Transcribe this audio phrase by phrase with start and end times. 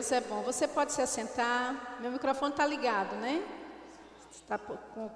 [0.00, 0.40] Deus é bom.
[0.40, 1.98] Você pode se assentar.
[2.00, 3.42] Meu microfone está ligado, né?
[4.32, 4.56] Está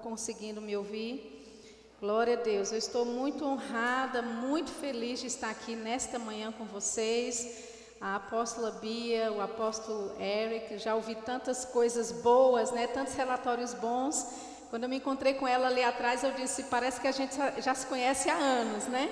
[0.03, 1.89] conseguindo me ouvir?
[1.99, 2.71] Glória a Deus.
[2.71, 7.65] Eu estou muito honrada, muito feliz de estar aqui nesta manhã com vocês.
[7.99, 12.87] A apóstola Bia, o apóstolo Eric, já ouvi tantas coisas boas, né?
[12.87, 14.27] Tantos relatórios bons.
[14.69, 17.75] Quando eu me encontrei com ela ali atrás, eu disse: parece que a gente já
[17.75, 19.09] se conhece há anos, né?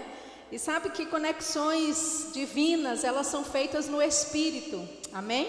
[0.52, 4.86] E sabe que conexões divinas, elas são feitas no espírito.
[5.10, 5.48] Amém?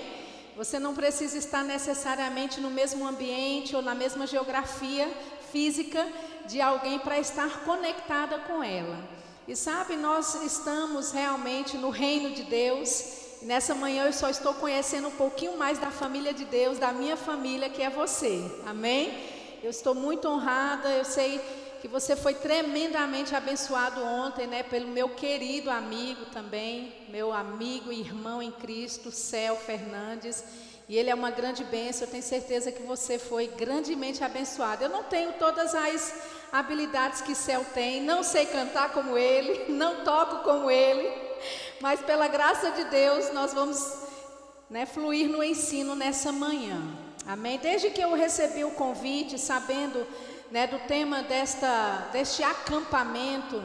[0.55, 5.11] Você não precisa estar necessariamente no mesmo ambiente ou na mesma geografia
[5.51, 6.07] física
[6.45, 8.97] de alguém para estar conectada com ela.
[9.45, 13.41] E sabe, nós estamos realmente no reino de Deus.
[13.41, 16.93] E nessa manhã eu só estou conhecendo um pouquinho mais da família de Deus, da
[16.93, 18.41] minha família, que é você.
[18.65, 19.13] Amém?
[19.61, 21.41] Eu estou muito honrada, eu sei
[21.83, 27.99] que você foi tremendamente abençoado ontem, né, pelo meu querido amigo também, meu amigo e
[27.99, 30.45] irmão em Cristo, Céu Fernandes.
[30.87, 34.85] E ele é uma grande bênção, eu tenho certeza que você foi grandemente abençoado.
[34.85, 36.13] Eu não tenho todas as
[36.53, 41.11] habilidades que Céu tem, não sei cantar como ele, não toco como ele,
[41.81, 43.93] mas pela graça de Deus nós vamos
[44.69, 46.81] né, fluir no ensino nessa manhã.
[47.27, 47.59] Amém?
[47.59, 50.07] Desde que eu recebi o convite, sabendo
[50.53, 53.59] né, do tema desta, deste acampamento,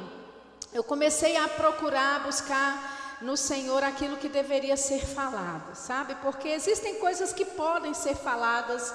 [0.73, 6.15] eu comecei a procurar, buscar no Senhor aquilo que deveria ser falado, sabe?
[6.23, 8.95] Porque existem coisas que podem ser faladas,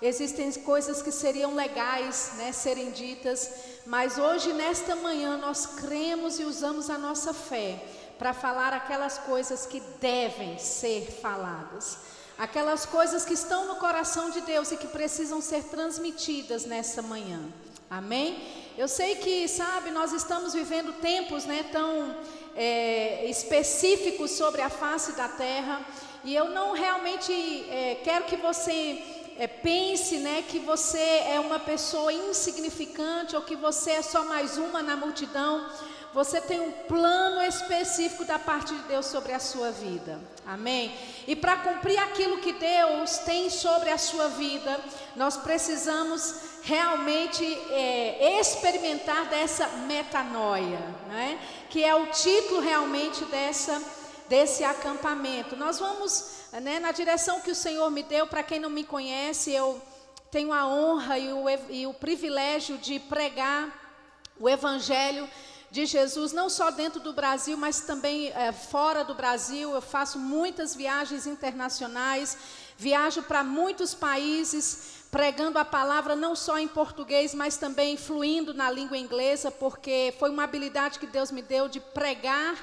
[0.00, 3.50] existem coisas que seriam legais, né, serem ditas,
[3.84, 7.78] mas hoje, nesta manhã, nós cremos e usamos a nossa fé
[8.18, 11.98] para falar aquelas coisas que devem ser faladas
[12.38, 17.40] aquelas coisas que estão no coração de Deus e que precisam ser transmitidas nessa manhã.
[17.90, 18.42] Amém?
[18.76, 22.16] Eu sei que, sabe, nós estamos vivendo tempos né, tão
[22.56, 25.80] é, específicos sobre a face da terra,
[26.24, 27.32] e eu não realmente
[27.70, 29.02] é, quero que você
[29.38, 34.56] é, pense né, que você é uma pessoa insignificante ou que você é só mais
[34.56, 35.68] uma na multidão.
[36.14, 40.20] Você tem um plano específico da parte de Deus sobre a sua vida.
[40.46, 40.94] Amém?
[41.26, 44.80] E para cumprir aquilo que Deus tem sobre a sua vida,
[45.16, 51.36] nós precisamos realmente é, experimentar dessa metanoia, né?
[51.68, 53.82] que é o título realmente dessa,
[54.28, 55.56] desse acampamento.
[55.56, 59.50] Nós vamos né, na direção que o Senhor me deu, para quem não me conhece,
[59.50, 59.82] eu
[60.30, 63.82] tenho a honra e o, e o privilégio de pregar
[64.38, 65.28] o Evangelho
[65.74, 69.72] de Jesus, não só dentro do Brasil, mas também é, fora do Brasil.
[69.72, 72.38] Eu faço muitas viagens internacionais,
[72.78, 78.70] viajo para muitos países pregando a palavra não só em português, mas também fluindo na
[78.70, 82.54] língua inglesa, porque foi uma habilidade que Deus me deu de pregar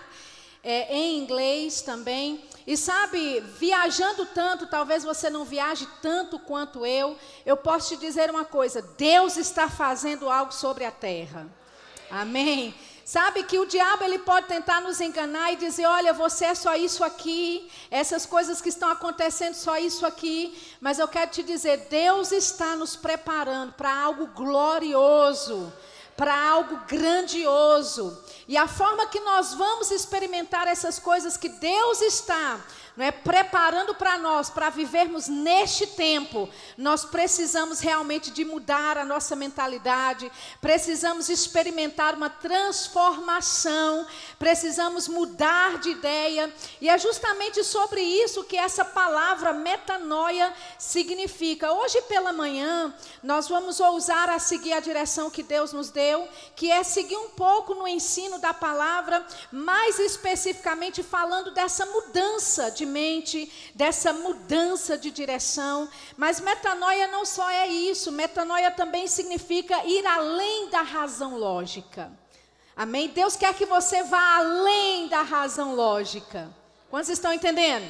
[0.63, 2.45] é, em inglês também.
[2.66, 8.29] E sabe, viajando tanto, talvez você não viaje tanto quanto eu, eu posso te dizer
[8.29, 11.45] uma coisa: Deus está fazendo algo sobre a terra.
[12.09, 12.73] Amém.
[13.11, 16.77] Sabe que o diabo ele pode tentar nos enganar e dizer, olha, você é só
[16.77, 21.88] isso aqui, essas coisas que estão acontecendo só isso aqui, mas eu quero te dizer,
[21.89, 25.73] Deus está nos preparando para algo glorioso,
[26.16, 28.17] para algo grandioso.
[28.47, 32.61] E a forma que nós vamos experimentar essas coisas que Deus está
[32.96, 39.06] não é preparando para nós, para vivermos neste tempo, nós precisamos realmente de mudar a
[39.06, 44.06] nossa mentalidade, precisamos experimentar uma transformação,
[44.38, 51.72] precisamos mudar de ideia, e é justamente sobre isso que essa palavra metanoia significa.
[51.72, 52.94] Hoje pela manhã,
[53.24, 57.30] nós vamos ousar a seguir a direção que Deus nos deu, que é seguir um
[57.30, 65.12] pouco no ensino da palavra, mais especificamente falando dessa mudança de mente, dessa mudança de
[65.12, 65.88] direção.
[66.18, 72.12] Mas metanoia não só é isso, metanoia também significa ir além da razão lógica.
[72.75, 73.10] Amém?
[73.10, 76.50] Deus quer que você vá além da razão lógica.
[76.89, 77.86] Quantos estão entendendo?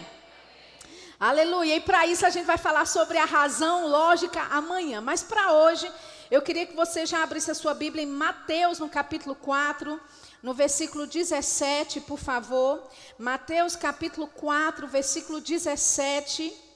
[1.20, 1.76] Aleluia.
[1.76, 5.02] E para isso a gente vai falar sobre a razão lógica amanhã.
[5.02, 5.92] Mas para hoje,
[6.31, 10.00] eu queria que você já abrisse a sua Bíblia em Mateus, no capítulo 4
[10.42, 12.89] no versículo 17, por favor.
[13.18, 16.71] Mateus capítulo 4, versículo 17.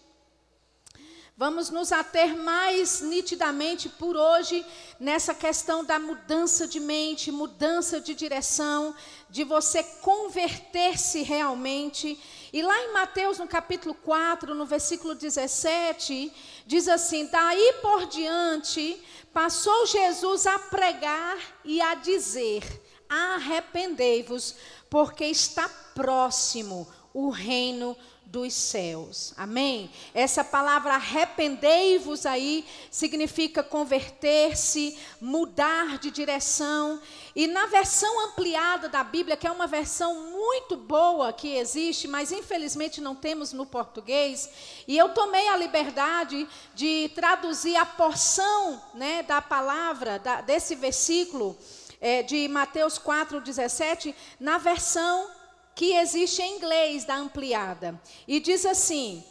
[1.37, 4.65] Vamos nos ater mais nitidamente por hoje
[4.97, 8.95] nessa questão da mudança de mente, mudança de direção,
[9.29, 12.17] de você converter-se realmente.
[12.53, 16.31] E lá em Mateus, no capítulo 4, no versículo 17,
[16.65, 18.97] diz assim: Daí por diante,
[19.33, 22.63] passou Jesus a pregar e a dizer:
[23.09, 24.55] arrependei-vos,
[24.89, 29.33] porque está próximo o reino dos céus.
[29.37, 29.89] Amém?
[30.13, 37.01] Essa palavra arrependei-vos aí significa converter-se, mudar de direção.
[37.35, 42.31] E na versão ampliada da Bíblia, que é uma versão muito boa que existe, mas
[42.31, 44.49] infelizmente não temos no português,
[44.87, 51.57] e eu tomei a liberdade de traduzir a porção né, da palavra, da, desse versículo
[52.01, 55.29] é, de Mateus 4,17, na versão
[55.75, 58.01] que existe em inglês da ampliada.
[58.25, 59.23] E diz assim: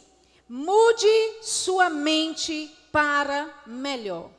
[0.47, 4.29] mude sua mente para melhor.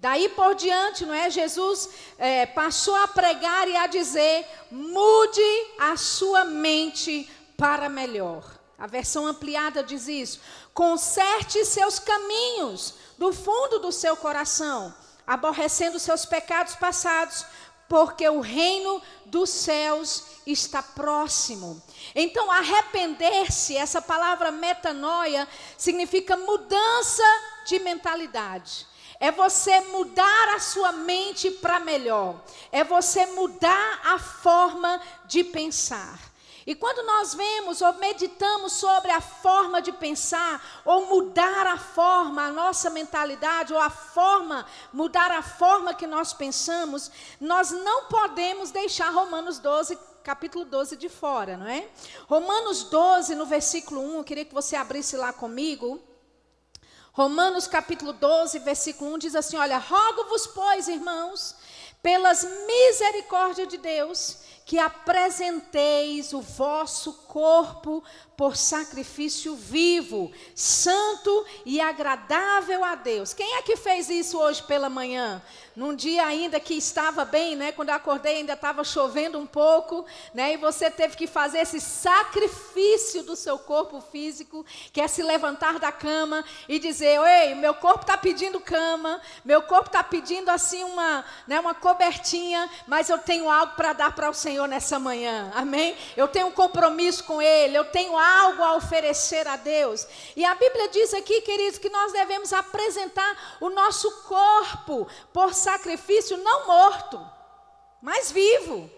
[0.00, 1.30] Daí por diante, não é?
[1.30, 1.88] Jesus
[2.18, 8.58] é, passou a pregar e a dizer: mude a sua mente para melhor.
[8.78, 10.40] A versão ampliada diz isso.
[10.72, 14.94] Conserte seus caminhos do fundo do seu coração,
[15.26, 17.44] aborrecendo seus pecados passados,
[17.88, 21.80] porque o reino dos céus está próximo.
[22.14, 25.46] Então, arrepender-se, essa palavra metanoia,
[25.76, 27.22] significa mudança
[27.66, 28.86] de mentalidade.
[29.20, 32.40] É você mudar a sua mente para melhor.
[32.70, 36.18] É você mudar a forma de pensar.
[36.68, 42.42] E quando nós vemos ou meditamos sobre a forma de pensar, ou mudar a forma,
[42.42, 47.10] a nossa mentalidade, ou a forma, mudar a forma que nós pensamos,
[47.40, 51.88] nós não podemos deixar Romanos 12, capítulo 12 de fora, não é?
[52.28, 56.02] Romanos 12, no versículo 1, eu queria que você abrisse lá comigo.
[57.14, 61.56] Romanos capítulo 12, versículo 1 diz assim: Olha, rogo-vos, pois, irmãos,
[62.02, 64.36] pelas misericórdias de Deus,
[64.68, 68.04] que apresenteis o vosso corpo
[68.36, 73.32] por sacrifício vivo, santo e agradável a Deus.
[73.34, 75.42] Quem é que fez isso hoje pela manhã?
[75.74, 77.72] Num dia ainda que estava bem, né?
[77.72, 80.04] Quando eu acordei ainda estava chovendo um pouco,
[80.34, 80.52] né?
[80.52, 85.78] E você teve que fazer esse sacrifício do seu corpo físico, que é se levantar
[85.78, 90.84] da cama e dizer: "Ei, meu corpo está pedindo cama, meu corpo está pedindo assim
[90.84, 95.50] uma, né, uma cobertinha, mas eu tenho algo para dar para o Senhor nessa manhã".
[95.54, 95.96] Amém?
[96.16, 100.06] Eu tenho um compromisso com ele, eu tenho algo a oferecer a Deus.
[100.34, 106.36] E a Bíblia diz aqui, queridos, que nós devemos apresentar o nosso corpo por sacrifício
[106.38, 107.24] não morto,
[108.02, 108.90] mas vivo.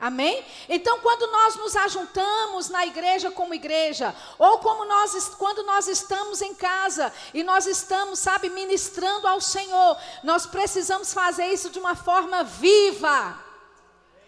[0.00, 0.42] Amém?
[0.66, 6.40] Então, quando nós nos ajuntamos na igreja como igreja, ou como nós, quando nós estamos
[6.40, 11.94] em casa e nós estamos, sabe, ministrando ao Senhor, nós precisamos fazer isso de uma
[11.94, 13.49] forma viva.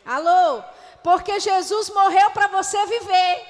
[0.04, 0.62] Alô?
[1.02, 3.46] Porque Jesus morreu para você viver.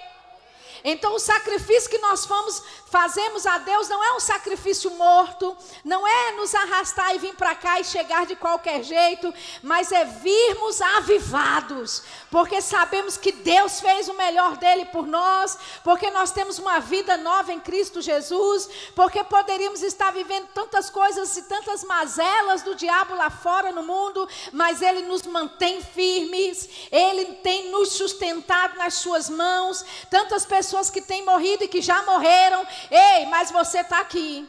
[0.85, 6.07] Então, o sacrifício que nós fomos, fazemos a Deus não é um sacrifício morto, não
[6.07, 10.83] é nos arrastar e vir para cá e chegar de qualquer jeito, mas é virmos
[10.83, 16.81] avivados, porque sabemos que Deus fez o melhor dele por nós, porque nós temos uma
[16.81, 22.75] vida nova em Cristo Jesus, porque poderíamos estar vivendo tantas coisas e tantas mazelas do
[22.75, 28.95] diabo lá fora no mundo, mas ele nos mantém firmes, ele tem nos sustentado nas
[28.95, 29.83] suas mãos.
[30.11, 32.67] Tantas pessoas que têm morrido e que já morreram.
[32.91, 34.49] Ei, mas você está aqui.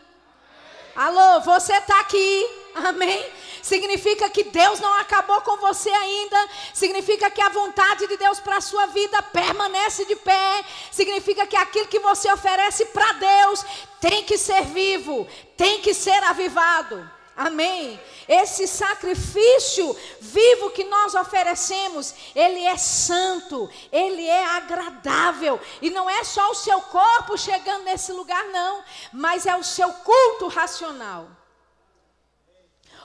[0.96, 2.50] Alô, você está aqui.
[2.76, 3.26] Amém?
[3.62, 6.50] Significa que Deus não acabou com você ainda.
[6.74, 10.64] Significa que a vontade de Deus para a sua vida permanece de pé.
[10.92, 13.66] Significa que aquilo que você oferece para Deus
[14.02, 17.10] tem que ser vivo, tem que ser avivado.
[17.36, 18.00] Amém.
[18.28, 25.60] Esse sacrifício vivo que nós oferecemos, ele é santo, ele é agradável.
[25.82, 29.92] E não é só o seu corpo chegando nesse lugar, não, mas é o seu
[29.92, 31.28] culto racional.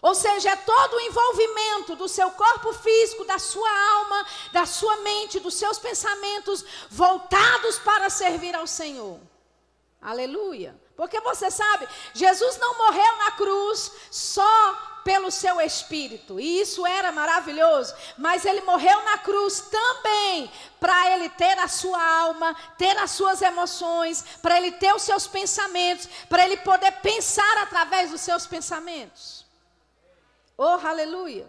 [0.00, 4.96] Ou seja, é todo o envolvimento do seu corpo físico, da sua alma, da sua
[4.98, 9.18] mente, dos seus pensamentos voltados para servir ao Senhor.
[10.00, 10.78] Aleluia.
[10.98, 17.12] Porque você sabe, Jesus não morreu na cruz só pelo seu espírito, e isso era
[17.12, 20.50] maravilhoso, mas ele morreu na cruz também
[20.80, 25.24] para ele ter a sua alma, ter as suas emoções, para ele ter os seus
[25.28, 29.46] pensamentos, para ele poder pensar através dos seus pensamentos.
[30.58, 31.48] Oh, aleluia.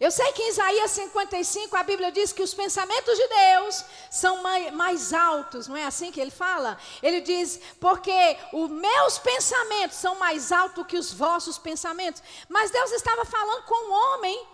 [0.00, 4.42] Eu sei que em Isaías 55 a Bíblia diz que os pensamentos de Deus são
[4.72, 6.78] mais, altos, não é assim que ele fala?
[7.02, 12.22] Ele diz, porque os meus pensamentos são mais altos que os vossos pensamentos.
[12.48, 14.46] Mas Deus estava falando com um homem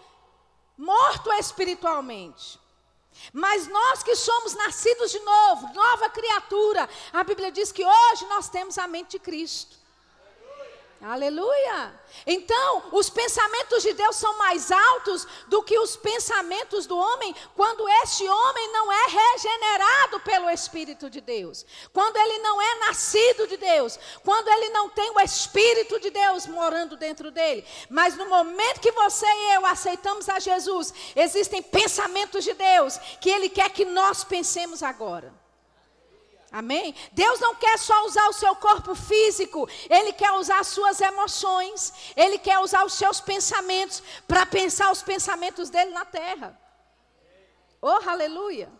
[0.79, 2.59] morto espiritualmente.
[3.33, 8.49] Mas nós que somos nascidos de novo, nova criatura, a Bíblia diz que hoje nós
[8.49, 9.84] temos a mente de Cristo.
[11.07, 12.01] Aleluia!
[12.27, 17.87] Então, os pensamentos de Deus são mais altos do que os pensamentos do homem quando
[18.03, 23.59] este homem não é regenerado pelo Espírito de Deus, quando ele não é nascido de
[23.59, 27.67] Deus, quando ele não tem o Espírito de Deus morando dentro dele.
[27.91, 33.29] Mas no momento que você e eu aceitamos a Jesus, existem pensamentos de Deus que
[33.29, 35.44] ele quer que nós pensemos agora.
[36.55, 36.95] Amém?
[37.11, 41.93] Deus não quer só usar o seu corpo físico, Ele quer usar as suas emoções,
[42.15, 46.57] Ele quer usar os seus pensamentos para pensar os pensamentos dele na terra.
[47.83, 48.71] Oh, aleluia!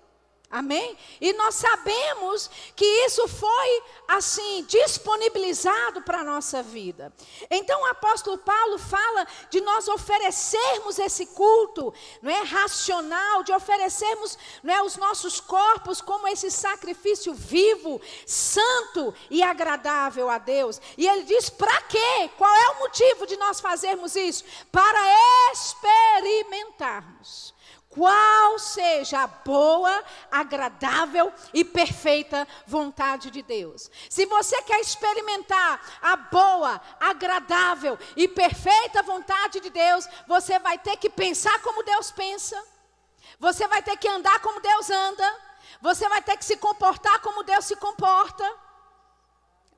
[0.55, 0.97] Amém?
[1.21, 7.13] E nós sabemos que isso foi assim disponibilizado para a nossa vida.
[7.51, 11.93] Então o apóstolo Paulo fala de nós oferecermos esse culto,
[12.23, 19.13] não é racional, de oferecermos, não é os nossos corpos como esse sacrifício vivo, santo
[19.29, 20.81] e agradável a Deus.
[20.97, 22.31] E ele diz: "Para quê?
[22.39, 24.45] Qual é o motivo de nós fazermos isso?
[24.71, 25.01] Para
[25.53, 27.54] experimentarmos
[27.95, 33.89] qual seja a boa, agradável e perfeita vontade de Deus.
[34.11, 40.97] Se você quer experimentar a boa, agradável e perfeita vontade de Deus, você vai ter
[40.97, 42.61] que pensar como Deus pensa,
[43.39, 45.41] você vai ter que andar como Deus anda,
[45.81, 48.45] você vai ter que se comportar como Deus se comporta.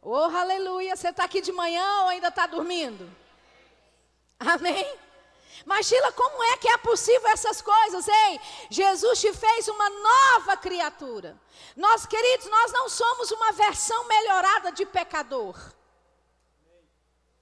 [0.01, 0.97] Oh, aleluia!
[0.97, 3.11] Você está aqui de manhã ou ainda está dormindo?
[4.39, 5.06] Amém?
[5.83, 8.07] Sheila, como é que é possível essas coisas?
[8.09, 11.41] Ei, Jesus te fez uma nova criatura.
[11.77, 15.57] Nós, queridos, nós não somos uma versão melhorada de pecador.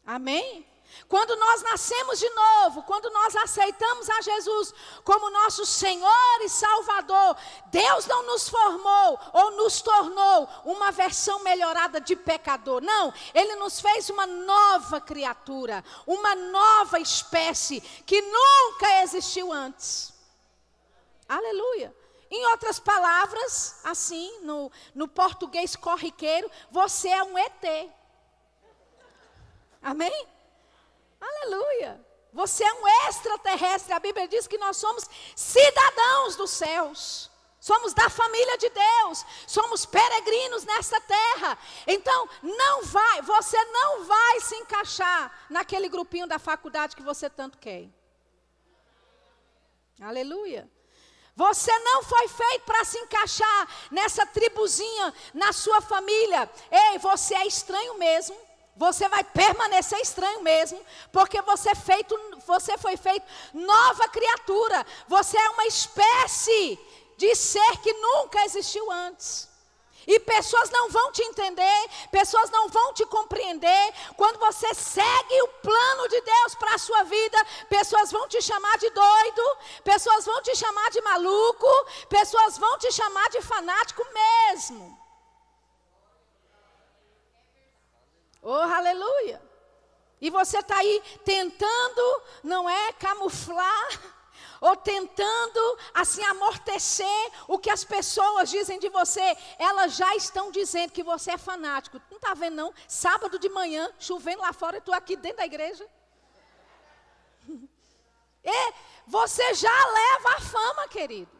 [0.07, 0.67] Amém?
[1.09, 4.75] Quando nós nascemos de novo, quando nós aceitamos a Jesus
[5.05, 7.37] como nosso Senhor e Salvador,
[7.67, 12.81] Deus não nos formou ou nos tornou uma versão melhorada de pecador.
[12.81, 20.13] Não, Ele nos fez uma nova criatura, uma nova espécie que nunca existiu antes.
[21.29, 21.95] Aleluia.
[22.31, 27.91] Em outras palavras, assim, no, no português corriqueiro, você é um ET.
[29.83, 30.27] Amém?
[31.29, 32.05] Aleluia.
[32.33, 33.93] Você é um extraterrestre.
[33.93, 35.05] A Bíblia diz que nós somos
[35.35, 37.31] cidadãos dos céus.
[37.61, 41.57] Somos da família de Deus, somos peregrinos nessa terra.
[41.87, 47.57] Então, não vai, você não vai se encaixar naquele grupinho da faculdade que você tanto
[47.57, 47.89] quer.
[49.99, 50.71] Aleluia.
[51.35, 56.51] Você não foi feito para se encaixar nessa tribuzinha na sua família.
[56.71, 58.37] Ei, você é estranho mesmo.
[58.77, 60.81] Você vai permanecer estranho mesmo,
[61.13, 64.85] porque você, é feito, você foi feito nova criatura.
[65.07, 66.79] Você é uma espécie
[67.17, 69.49] de ser que nunca existiu antes.
[70.07, 73.95] E pessoas não vão te entender, pessoas não vão te compreender.
[74.17, 78.77] Quando você segue o plano de Deus para a sua vida, pessoas vão te chamar
[78.79, 85.04] de doido, pessoas vão te chamar de maluco, pessoas vão te chamar de fanático mesmo.
[88.47, 89.41] Oh, aleluia!
[90.21, 93.89] E você está aí tentando, não é, camuflar,
[94.61, 99.35] ou tentando, assim, amortecer o que as pessoas dizem de você.
[99.59, 102.01] Elas já estão dizendo que você é fanático.
[102.11, 102.75] Não está vendo, não?
[102.87, 105.89] Sábado de manhã, chovendo lá fora, e tu aqui dentro da igreja.
[108.45, 108.73] E
[109.09, 111.33] você já leva a fama, querido.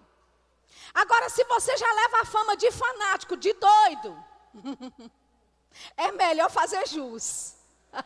[0.95, 4.25] Agora, se você já leva a fama de fanático, de doido.
[5.97, 7.55] É melhor fazer jus.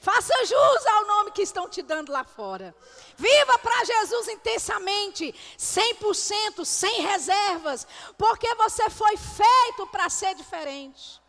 [0.00, 2.76] Faça jus ao nome que estão te dando lá fora.
[3.16, 7.86] Viva para Jesus intensamente, 100%, sem reservas,
[8.18, 11.23] porque você foi feito para ser diferente.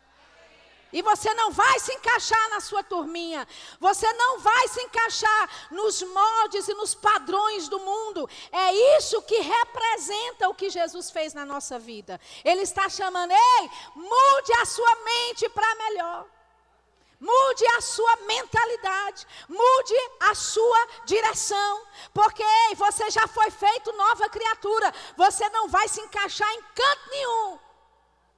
[0.92, 3.46] E você não vai se encaixar na sua turminha.
[3.80, 8.28] Você não vai se encaixar nos moldes e nos padrões do mundo.
[8.52, 12.20] É isso que representa o que Jesus fez na nossa vida.
[12.44, 16.26] Ele está chamando, ei, mude a sua mente para melhor.
[17.18, 24.28] Mude a sua mentalidade, mude a sua direção, porque ei, você já foi feito nova
[24.28, 27.58] criatura, você não vai se encaixar em canto nenhum.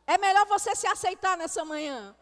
[0.07, 2.17] É melhor você se aceitar nessa manhã.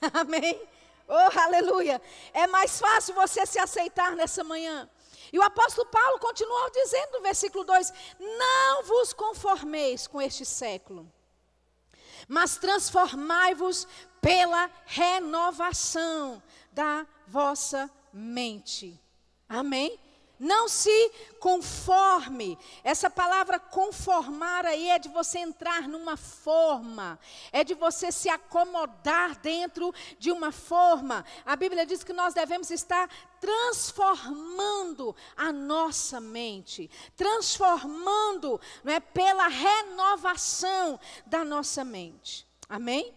[0.12, 0.60] Amém?
[1.08, 2.00] Oh, aleluia.
[2.32, 4.88] É mais fácil você se aceitar nessa manhã.
[5.32, 11.10] E o apóstolo Paulo continua dizendo no versículo 2: Não vos conformeis com este século,
[12.28, 13.86] mas transformai-vos
[14.20, 19.00] pela renovação da vossa mente.
[19.48, 19.98] Amém?
[20.38, 22.58] Não se conforme.
[22.84, 27.18] Essa palavra conformar aí é de você entrar numa forma,
[27.50, 31.24] é de você se acomodar dentro de uma forma.
[31.44, 33.08] A Bíblia diz que nós devemos estar
[33.40, 42.46] transformando a nossa mente, transformando, não é, pela renovação da nossa mente.
[42.68, 43.14] Amém?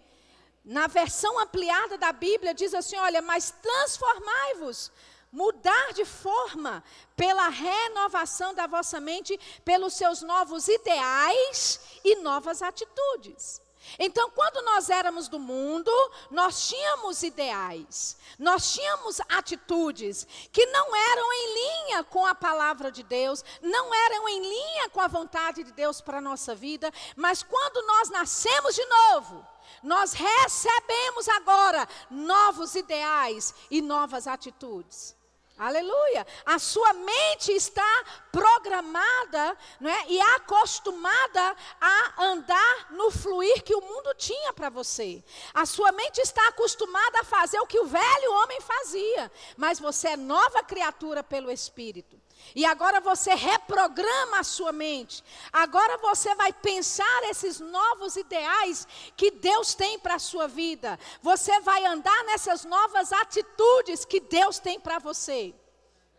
[0.64, 4.92] Na versão ampliada da Bíblia diz assim: olha, mas transformai-vos
[5.32, 6.84] mudar de forma
[7.16, 13.62] pela renovação da vossa mente, pelos seus novos ideais e novas atitudes.
[13.98, 15.92] Então, quando nós éramos do mundo,
[16.30, 23.02] nós tínhamos ideais, nós tínhamos atitudes que não eram em linha com a palavra de
[23.04, 27.42] Deus, não eram em linha com a vontade de Deus para a nossa vida, mas
[27.42, 29.48] quando nós nascemos de novo,
[29.82, 35.19] nós recebemos agora novos ideais e novas atitudes.
[35.60, 36.26] Aleluia.
[36.46, 43.82] A sua mente está programada não é, e acostumada a andar no fluir que o
[43.82, 45.22] mundo tinha para você.
[45.54, 49.30] A sua mente está acostumada a fazer o que o velho homem fazia.
[49.58, 52.18] Mas você é nova criatura pelo Espírito.
[52.56, 55.24] E agora você reprograma a sua mente.
[55.52, 61.00] Agora você vai pensar esses novos ideais que Deus tem para a sua vida.
[61.22, 65.54] Você vai andar nessas novas atitudes que Deus tem para você.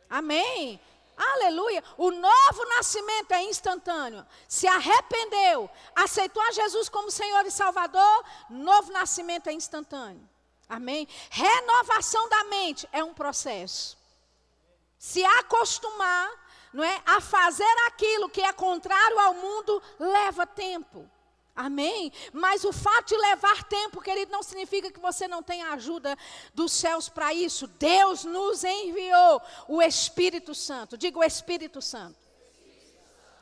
[0.08, 0.80] Amém.
[1.16, 1.84] Aleluia.
[1.98, 4.26] O novo nascimento é instantâneo.
[4.48, 10.26] Se arrependeu, aceitou a Jesus como Senhor e Salvador, novo nascimento é instantâneo.
[10.68, 11.06] Amém.
[11.28, 13.99] Renovação da mente é um processo
[15.00, 16.30] se acostumar,
[16.74, 21.10] não é, a fazer aquilo que é contrário ao mundo leva tempo.
[21.56, 22.12] Amém?
[22.34, 26.16] Mas o fato de levar tempo, querido, não significa que você não tenha ajuda
[26.54, 27.66] dos céus para isso.
[27.66, 30.98] Deus nos enviou o Espírito Santo.
[30.98, 32.19] Diga o Espírito Santo.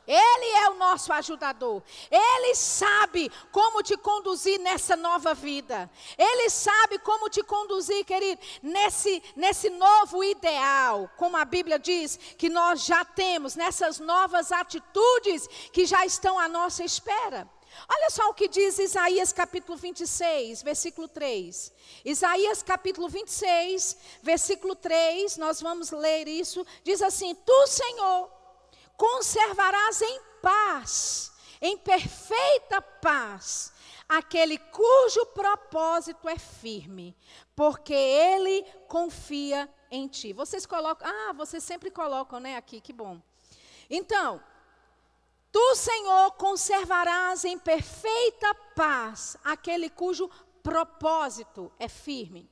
[0.09, 1.83] Ele é o nosso ajudador.
[2.09, 5.87] Ele sabe como te conduzir nessa nova vida.
[6.17, 11.07] Ele sabe como te conduzir, querido, nesse, nesse novo ideal.
[11.15, 16.47] Como a Bíblia diz que nós já temos, nessas novas atitudes que já estão à
[16.47, 17.47] nossa espera.
[17.87, 21.71] Olha só o que diz Isaías capítulo 26, versículo 3.
[22.03, 26.65] Isaías capítulo 26, versículo 3, nós vamos ler isso.
[26.83, 28.38] Diz assim: Tu, Senhor,
[28.99, 31.31] conservarás em paz,
[31.61, 33.71] em perfeita paz,
[34.09, 37.15] aquele cujo propósito é firme,
[37.55, 40.33] porque ele confia em ti.
[40.33, 43.21] Vocês colocam, ah, vocês sempre colocam, né, aqui, que bom.
[43.89, 44.43] Então,
[45.49, 50.29] tu, Senhor, conservarás em perfeita paz aquele cujo
[50.61, 52.49] propósito é firme.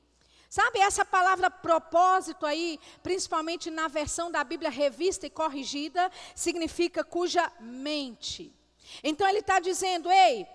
[0.48, 7.52] Sabe, essa palavra propósito aí, principalmente na versão da Bíblia revista e corrigida, significa cuja
[7.60, 8.54] mente.
[9.04, 10.46] Então ele está dizendo, ei,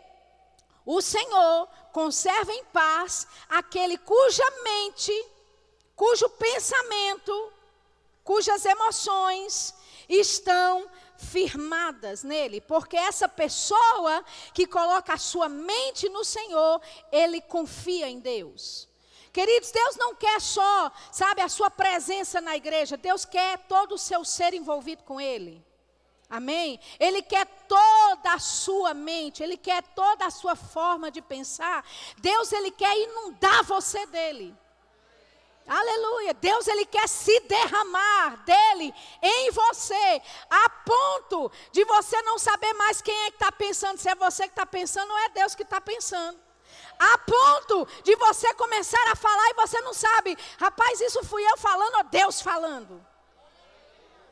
[0.84, 5.13] o Senhor conserva em paz aquele cuja mente,
[5.95, 7.53] cujo pensamento,
[8.23, 9.75] cujas emoções
[10.10, 14.25] estão firmadas nele, porque essa pessoa
[14.56, 18.91] que coloca a sua mente no Senhor, ele confia em Deus.
[19.33, 23.97] Queridos, Deus não quer só, sabe, a sua presença na igreja, Deus quer todo o
[23.97, 25.65] seu ser envolvido com Ele.
[26.29, 26.79] Amém?
[26.99, 31.83] Ele quer toda a sua mente, Ele quer toda a sua forma de pensar.
[32.17, 34.55] Deus, Ele quer inundar você dele.
[35.67, 36.33] Aleluia.
[36.33, 43.01] Deus ele quer se derramar dele em você, a ponto de você não saber mais
[43.01, 45.63] quem é que está pensando, se é você que está pensando ou é Deus que
[45.63, 46.37] está pensando
[46.99, 51.58] a ponto de você começar a falar e você não sabe, rapaz, isso fui eu
[51.58, 53.12] falando ou Deus falando?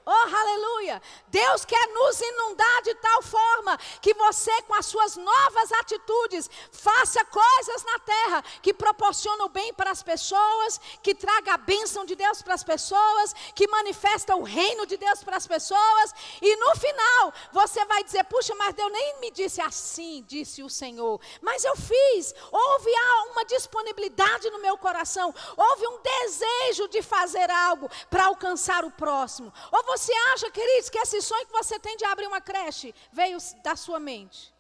[0.05, 1.01] Oh, aleluia!
[1.27, 7.23] Deus quer nos inundar de tal forma que você, com as suas novas atitudes, faça
[7.25, 12.15] coisas na terra que proporcionam o bem para as pessoas, que traga a bênção de
[12.15, 16.75] Deus para as pessoas, que manifesta o reino de Deus para as pessoas, e no
[16.75, 21.63] final você vai dizer: puxa, mas Deus nem me disse assim, disse o Senhor, mas
[21.63, 22.33] eu fiz.
[22.51, 22.91] Houve
[23.31, 29.53] uma disponibilidade no meu coração, houve um desejo de fazer algo para alcançar o próximo.
[29.71, 33.38] Ou você acha, queridos, que esse sonho que você tem de abrir uma creche veio
[33.63, 34.54] da sua mente?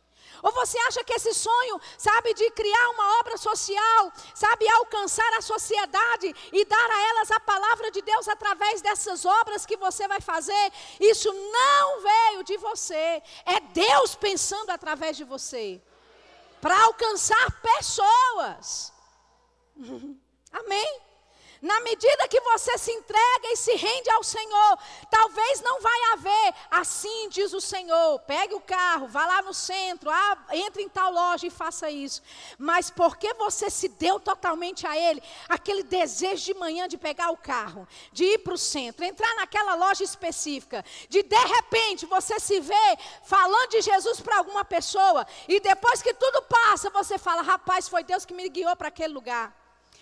[0.43, 5.41] Ou você acha que esse sonho, sabe, de criar uma obra social, sabe, alcançar a
[5.41, 10.21] sociedade e dar a elas a palavra de Deus através dessas obras que você vai
[10.21, 10.65] fazer,
[10.99, 15.81] isso não veio de você, é Deus pensando através de você,
[16.59, 18.91] para alcançar pessoas.
[20.51, 21.10] Amém?
[21.61, 24.79] Na medida que você se entrega e se rende ao Senhor,
[25.11, 30.09] talvez não vai haver, assim diz o Senhor, pegue o carro, vá lá no centro,
[30.09, 32.23] ah, entre em tal loja e faça isso.
[32.57, 37.37] Mas porque você se deu totalmente a Ele, aquele desejo de manhã de pegar o
[37.37, 42.59] carro, de ir para o centro, entrar naquela loja específica, de de repente você se
[42.59, 47.87] vê falando de Jesus para alguma pessoa, e depois que tudo passa, você fala: rapaz,
[47.87, 49.60] foi Deus que me guiou para aquele lugar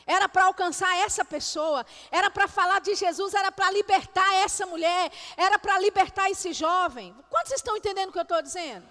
[0.09, 5.11] era para alcançar essa pessoa, era para falar de Jesus, era para libertar essa mulher,
[5.37, 7.15] era para libertar esse jovem.
[7.29, 8.89] Quantos estão entendendo o que eu estou dizendo?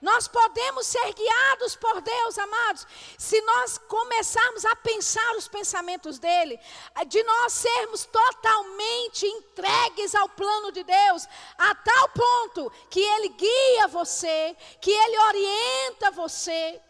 [0.00, 2.86] Nós podemos ser guiados por Deus, amados,
[3.18, 6.60] se nós começarmos a pensar os pensamentos dele,
[7.08, 11.26] de nós sermos totalmente entregues ao plano de Deus,
[11.58, 16.80] a tal ponto que ele guia você, que ele orienta você.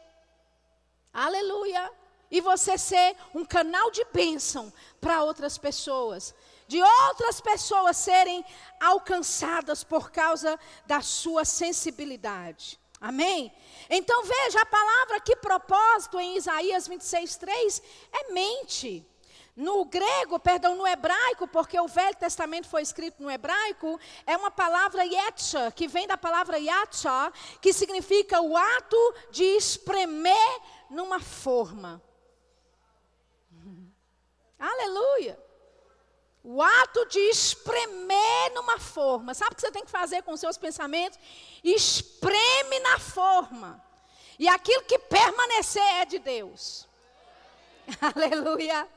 [1.13, 2.00] Aleluia
[2.31, 6.35] e você ser um canal de bênção para outras pessoas.
[6.69, 8.45] De outras pessoas serem
[8.81, 12.79] alcançadas por causa da sua sensibilidade.
[13.01, 13.51] Amém?
[13.89, 19.07] Então veja a palavra que propósito em Isaías 26, 3 é mente.
[19.57, 24.51] No grego, perdão, no hebraico, porque o Velho Testamento foi escrito no hebraico, é uma
[24.51, 32.01] palavra yetcha, que vem da palavra yatcha, que significa o ato de espremer numa forma.
[34.61, 35.39] Aleluia.
[36.45, 39.35] O ato de espremer numa forma.
[39.35, 41.19] Sabe o que você tem que fazer com os seus pensamentos?
[41.65, 43.83] Espreme na forma.
[44.39, 46.87] E aquilo que permanecer é de Deus.
[48.15, 48.89] Aleluia.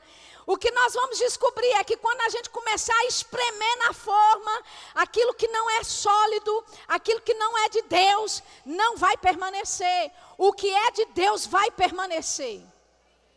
[0.45, 4.63] O que nós vamos descobrir é que quando a gente começar a espremer na forma,
[4.93, 10.11] aquilo que não é sólido, aquilo que não é de Deus, não vai permanecer.
[10.37, 12.61] O que é de Deus vai permanecer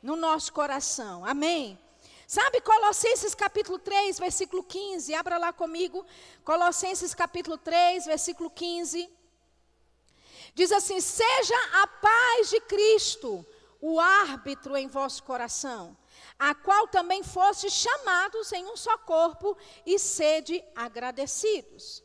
[0.03, 1.25] no nosso coração.
[1.25, 1.79] Amém?
[2.27, 5.15] Sabe Colossenses capítulo 3, versículo 15?
[5.15, 6.05] Abra lá comigo.
[6.45, 9.09] Colossenses capítulo 3, versículo 15.
[10.53, 13.47] Diz assim: Seja a paz de Cristo
[13.81, 15.97] o árbitro em vosso coração,
[16.37, 22.03] a qual também foste chamados em um só corpo, e sede agradecidos.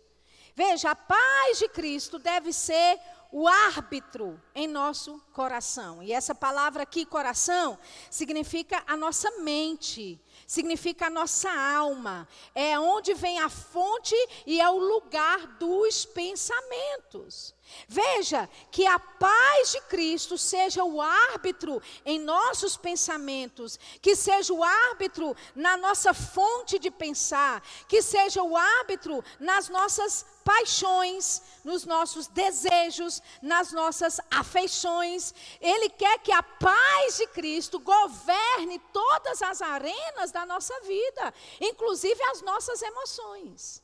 [0.53, 2.99] Veja, a paz de Cristo deve ser
[3.31, 6.03] o árbitro em nosso coração.
[6.03, 12.27] E essa palavra aqui, coração, significa a nossa mente, significa a nossa alma.
[12.53, 14.15] É onde vem a fonte
[14.45, 17.55] e é o lugar dos pensamentos.
[17.88, 24.63] Veja que a paz de Cristo seja o árbitro em nossos pensamentos, que seja o
[24.63, 32.27] árbitro na nossa fonte de pensar, que seja o árbitro nas nossas paixões, nos nossos
[32.27, 35.34] desejos, nas nossas afeições.
[35.60, 42.21] Ele quer que a paz de Cristo governe todas as arenas da nossa vida, inclusive
[42.23, 43.84] as nossas emoções.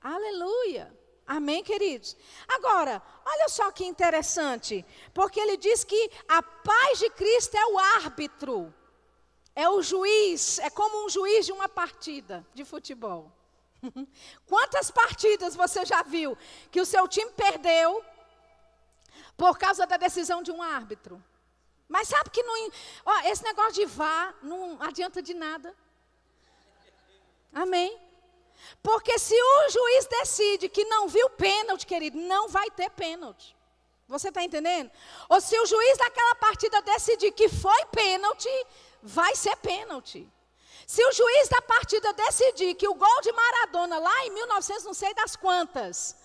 [0.00, 1.05] Aleluia.
[1.26, 2.16] Amém, queridos?
[2.46, 7.78] Agora, olha só que interessante, porque ele diz que a paz de Cristo é o
[7.78, 8.72] árbitro,
[9.54, 13.32] é o juiz, é como um juiz de uma partida de futebol.
[14.46, 16.38] Quantas partidas você já viu
[16.70, 18.04] que o seu time perdeu
[19.36, 21.22] por causa da decisão de um árbitro?
[21.88, 22.70] Mas sabe que não,
[23.04, 25.74] ó, esse negócio de vá não adianta de nada.
[27.52, 28.05] Amém?
[28.82, 33.56] Porque se o juiz decide que não viu pênalti, querido, não vai ter pênalti.
[34.08, 34.90] Você está entendendo?
[35.28, 38.48] Ou se o juiz daquela partida decidir que foi pênalti,
[39.02, 40.30] vai ser pênalti.
[40.86, 44.94] Se o juiz da partida decidir que o gol de Maradona, lá em 1900, não
[44.94, 46.16] sei das quantas,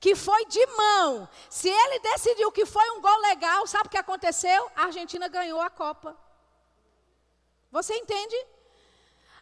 [0.00, 3.96] que foi de mão, se ele decidiu que foi um gol legal, sabe o que
[3.96, 4.70] aconteceu?
[4.74, 6.16] A Argentina ganhou a Copa.
[7.70, 8.36] Você entende?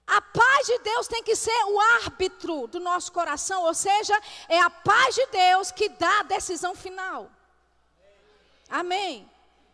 [0.06, 4.60] A paz de Deus tem que ser o árbitro do nosso coração, ou seja, é
[4.60, 7.28] a paz de Deus que dá a decisão final.
[8.68, 9.28] Amém.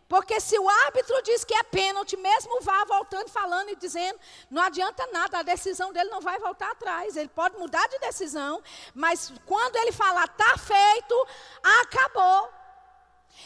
[0.07, 4.19] Porque se o árbitro diz que é pênalti, mesmo vá voltando, falando e dizendo,
[4.49, 7.15] não adianta nada, a decisão dele não vai voltar atrás.
[7.15, 8.61] Ele pode mudar de decisão,
[8.93, 11.27] mas quando ele falar, está feito,
[11.81, 12.62] acabou.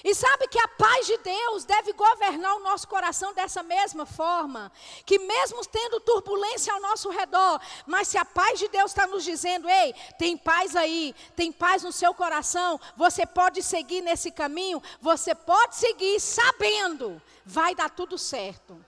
[0.04, 4.72] E sabe que a paz de Deus deve governar o nosso coração dessa mesma forma,
[5.06, 9.24] que mesmo tendo turbulência ao nosso redor, mas se a paz de Deus está nos
[9.24, 14.82] dizendo, ei, tem paz aí, tem paz no seu coração, você pode seguir nesse caminho,
[15.02, 18.80] você pode seguir sabendo, vai dar tudo certo.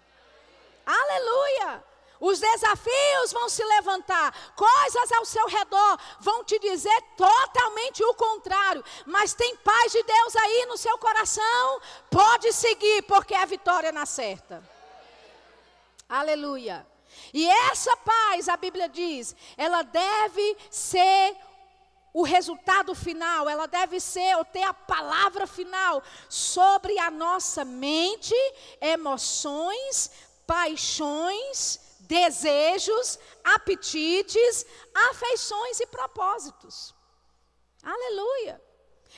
[0.85, 1.88] Aleluia!
[2.19, 8.83] Os desafios vão se levantar, coisas ao seu redor vão te dizer totalmente o contrário,
[9.05, 14.05] mas tem paz de Deus aí no seu coração, pode seguir, porque a vitória na
[14.05, 14.61] certa.
[16.09, 16.85] Aleluia.
[17.33, 21.37] E essa paz, a Bíblia diz, ela deve ser
[22.13, 28.33] o resultado final, ela deve ser ou ter a palavra final sobre a nossa mente,
[28.81, 30.11] emoções,
[30.47, 34.65] paixões, desejos, apetites,
[35.11, 36.95] afeições e propósitos.
[37.83, 38.59] Aleluia.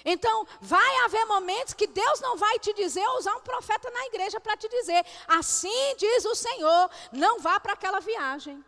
[0.04, 4.42] Então, vai haver momentos que Deus não vai te dizer, usar um profeta na igreja
[4.42, 8.64] para te dizer, assim diz o Senhor, não vá para aquela viagem.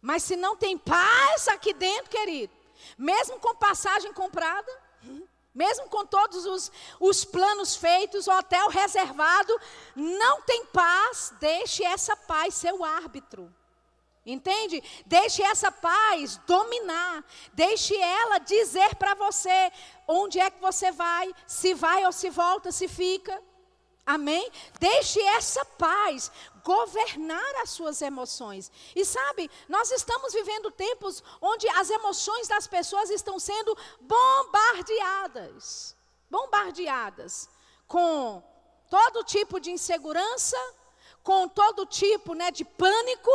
[0.00, 2.52] Mas se não tem paz aqui dentro, querido,
[2.98, 4.72] mesmo com passagem comprada,
[5.54, 9.58] mesmo com todos os, os planos feitos, o hotel reservado,
[9.94, 13.52] não tem paz, deixe essa paz ser o árbitro.
[14.24, 14.82] Entende?
[15.04, 17.24] Deixe essa paz dominar.
[17.52, 19.72] Deixe ela dizer para você
[20.06, 23.42] onde é que você vai, se vai ou se volta, se fica.
[24.06, 24.50] Amém?
[24.78, 26.30] Deixe essa paz
[26.64, 28.70] governar as suas emoções.
[28.94, 35.96] E sabe, nós estamos vivendo tempos onde as emoções das pessoas estão sendo bombardeadas
[36.32, 37.46] bombardeadas
[37.86, 38.42] com
[38.88, 40.56] todo tipo de insegurança,
[41.22, 43.30] com todo tipo né, de pânico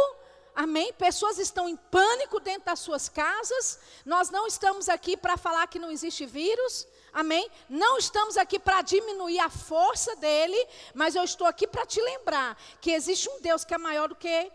[0.58, 0.92] Amém?
[0.94, 3.80] Pessoas estão em pânico dentro das suas casas.
[4.04, 6.88] Nós não estamos aqui para falar que não existe vírus.
[7.18, 7.50] Amém?
[7.68, 12.56] Não estamos aqui para diminuir a força dele, mas eu estou aqui para te lembrar
[12.80, 14.52] que existe um Deus que é maior do que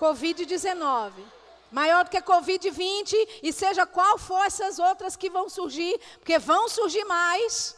[0.00, 1.12] Covid-19.
[1.70, 6.70] Maior do que Covid-20 e seja qual for essas outras que vão surgir, porque vão
[6.70, 7.76] surgir mais.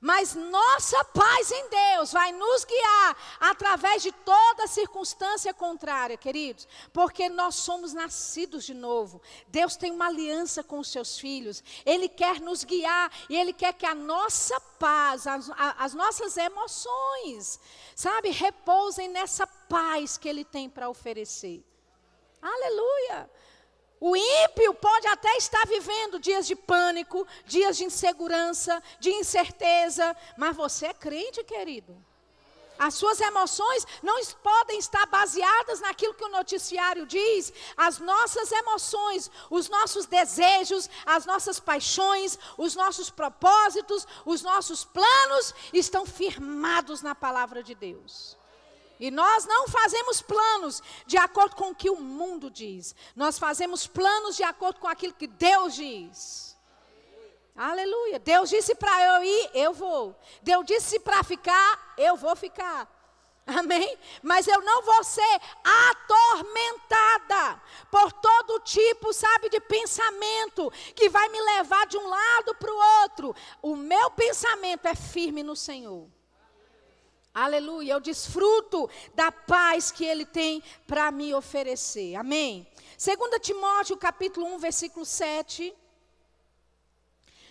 [0.00, 7.28] Mas nossa paz em Deus vai nos guiar através de toda circunstância contrária, queridos, porque
[7.28, 9.20] nós somos nascidos de novo.
[9.48, 11.62] Deus tem uma aliança com os seus filhos.
[11.84, 17.58] Ele quer nos guiar e Ele quer que a nossa paz, as, as nossas emoções,
[17.94, 21.64] sabe, repousem nessa paz que Ele tem para oferecer.
[22.40, 23.28] Aleluia!
[24.00, 30.56] O ímpio pode até estar vivendo dias de pânico, dias de insegurança, de incerteza, mas
[30.56, 31.96] você é crente, querido.
[32.78, 37.52] As suas emoções não podem estar baseadas naquilo que o noticiário diz.
[37.76, 45.52] As nossas emoções, os nossos desejos, as nossas paixões, os nossos propósitos, os nossos planos
[45.72, 48.37] estão firmados na palavra de Deus.
[48.98, 52.94] E nós não fazemos planos de acordo com o que o mundo diz.
[53.14, 56.56] Nós fazemos planos de acordo com aquilo que Deus diz.
[57.56, 58.18] Aleluia.
[58.18, 60.16] Deus disse para eu ir, eu vou.
[60.42, 62.88] Deus disse para ficar, eu vou ficar.
[63.46, 63.98] Amém?
[64.22, 71.40] Mas eu não vou ser atormentada por todo tipo, sabe, de pensamento que vai me
[71.40, 73.34] levar de um lado para o outro.
[73.62, 76.06] O meu pensamento é firme no Senhor.
[77.34, 77.92] Aleluia.
[77.92, 82.14] Eu desfruto da paz que Ele tem para me oferecer.
[82.16, 82.66] Amém.
[82.98, 85.74] 2 Timóteo capítulo 1, versículo 7.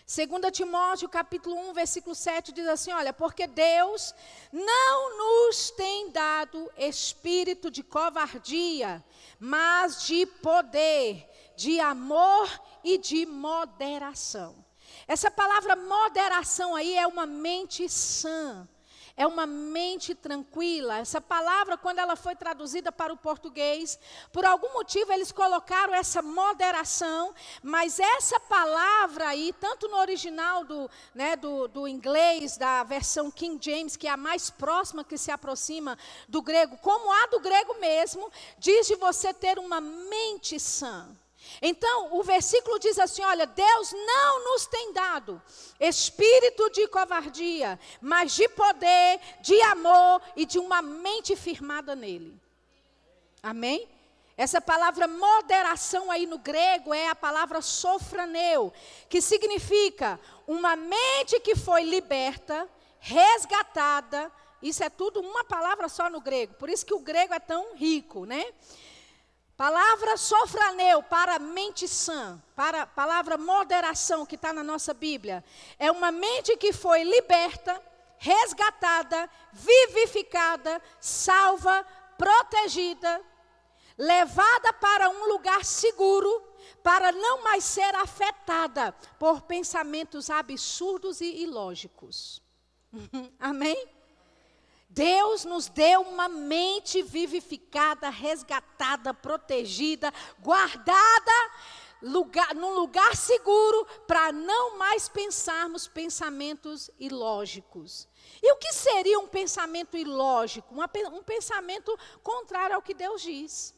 [0.06, 4.16] 2 Timóteo capítulo 1, versículo 7 diz assim: Olha, porque Deus
[4.52, 9.04] não nos tem dado espírito de covardia,
[9.38, 12.50] mas de poder, de amor
[12.84, 14.66] e de moderação.
[15.06, 18.68] Essa palavra moderação aí é uma mente sã
[19.18, 21.00] é uma mente tranquila.
[21.00, 24.00] Essa palavra, quando ela foi traduzida para o português,
[24.32, 30.90] por algum motivo eles colocaram essa moderação, mas essa palavra aí, tanto no original do,
[31.16, 35.32] né, do, do inglês, da versão King James, que é a mais próxima que se
[35.32, 35.98] aproxima
[36.30, 41.08] do grego, como a do grego mesmo, diz de você ter uma mente sã.
[41.62, 45.42] Então, o versículo diz assim: olha, Deus não nos tem dado
[45.80, 52.40] espírito de covardia, mas de poder, de amor e de uma mente firmada nele.
[53.42, 53.88] Amém?
[54.36, 58.72] Essa palavra moderação aí no grego é a palavra sofraneu,
[59.10, 64.32] que significa uma mente que foi liberta, resgatada.
[64.62, 66.54] Isso é tudo uma palavra só no grego.
[66.54, 68.46] Por isso que o grego é tão rico, né?
[69.58, 75.44] Palavra sofraneu para mente sã, para palavra moderação que está na nossa Bíblia.
[75.80, 77.82] É uma mente que foi liberta,
[78.20, 81.84] resgatada, vivificada, salva,
[82.20, 83.20] protegida,
[83.98, 86.44] levada para um lugar seguro,
[86.84, 92.44] para não mais ser afetada por pensamentos absurdos e ilógicos.
[93.40, 93.97] Amém?
[94.98, 101.32] Deus nos deu uma mente vivificada, resgatada, protegida, guardada
[102.02, 108.08] lugar, num lugar seguro para não mais pensarmos pensamentos ilógicos.
[108.42, 110.74] E o que seria um pensamento ilógico?
[110.74, 113.76] Um pensamento contrário ao que Deus diz.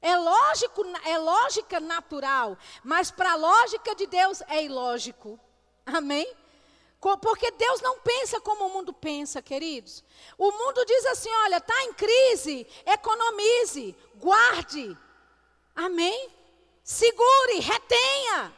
[0.00, 5.40] É lógico, é lógica natural, mas para a lógica de Deus é ilógico.
[5.84, 6.32] Amém?
[7.20, 10.02] Porque Deus não pensa como o mundo pensa, queridos.
[10.36, 14.96] O mundo diz assim: olha, está em crise, economize, guarde.
[15.74, 16.30] Amém?
[16.82, 18.52] Segure, retenha.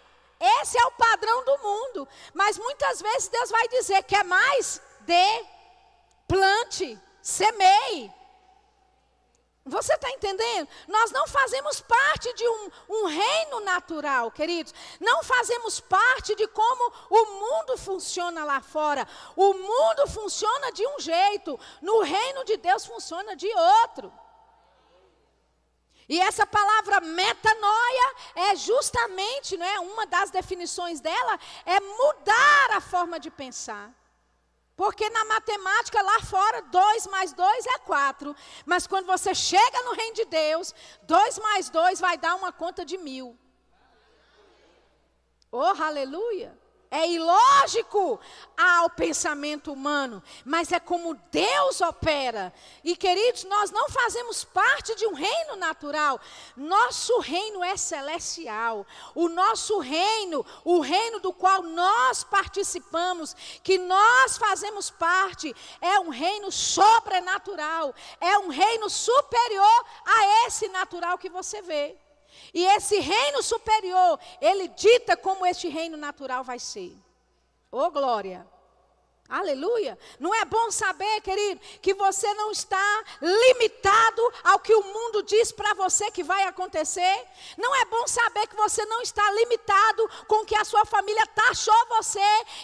[0.60, 2.08] Esse é o padrão do mundo.
[2.32, 4.80] Mas muitas vezes Deus vai dizer: quer mais?
[5.00, 5.44] Dê,
[6.26, 8.17] plante, semeie.
[9.68, 10.68] Você está entendendo?
[10.86, 14.74] Nós não fazemos parte de um, um, reino natural, queridos.
[15.00, 19.06] Não fazemos parte de como o mundo funciona lá fora.
[19.36, 24.12] O mundo funciona de um jeito, no reino de Deus funciona de outro.
[26.08, 32.80] E essa palavra metanoia é justamente, não é, uma das definições dela é mudar a
[32.80, 33.92] forma de pensar.
[34.78, 38.34] Porque na matemática lá fora, 2 mais 2 é 4.
[38.64, 42.84] Mas quando você chega no reino de Deus, 2 mais 2 vai dar uma conta
[42.84, 43.36] de mil.
[45.50, 46.56] Oh, aleluia!
[46.90, 48.18] É ilógico
[48.56, 52.52] ao pensamento humano, mas é como Deus opera.
[52.82, 56.18] E queridos, nós não fazemos parte de um reino natural.
[56.56, 58.86] Nosso reino é celestial.
[59.14, 66.08] O nosso reino, o reino do qual nós participamos, que nós fazemos parte, é um
[66.08, 67.94] reino sobrenatural.
[68.18, 71.98] É um reino superior a esse natural que você vê.
[72.52, 76.96] E esse reino superior, ele dita como este reino natural vai ser.
[77.70, 78.46] Ô oh, glória!
[79.28, 79.98] Aleluia.
[80.18, 85.52] Não é bom saber, querido, que você não está limitado ao que o mundo diz
[85.52, 87.26] para você que vai acontecer.
[87.58, 91.74] Não é bom saber que você não está limitado com que a sua família taxou
[91.90, 92.20] você,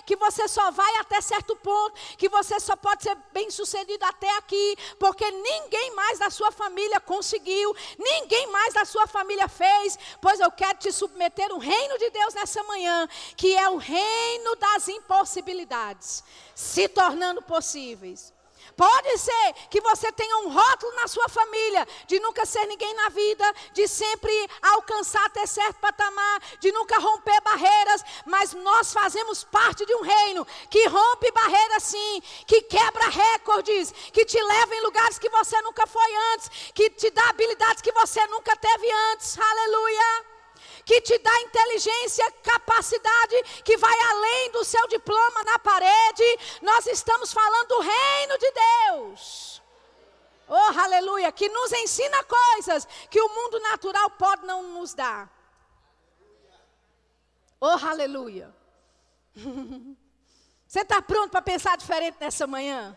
[0.07, 4.35] que você só vai até certo ponto, que você só pode ser bem sucedido até
[4.39, 9.99] aqui, porque ninguém mais da sua família conseguiu, ninguém mais da sua família fez.
[10.19, 14.57] Pois eu quero te submeter o reino de Deus nessa manhã, que é o reino
[14.57, 16.25] das impossibilidades
[16.55, 18.35] se tornando possíveis.
[18.77, 23.09] Pode ser que você tenha um rótulo na sua família de nunca ser ninguém na
[23.09, 29.87] vida, de sempre alcançar até certo patamar, de nunca romper barreiras, mas nós fazemos parte
[29.87, 35.19] de um reino que rompe barreiras sim, que quebra recordes, que te leva em lugares
[35.19, 39.39] que você nunca foi antes, que te dá habilidades que você nunca teve antes.
[39.39, 40.34] Aleluia!
[40.85, 46.39] Que te dá inteligência, capacidade, que vai além do seu diploma na parede.
[46.63, 49.63] Nós estamos falando do reino de Deus.
[50.47, 55.31] Oh, aleluia, que nos ensina coisas que o mundo natural pode não nos dar.
[57.61, 58.55] Oh, aleluia.
[60.67, 62.97] Você está pronto para pensar diferente nessa manhã?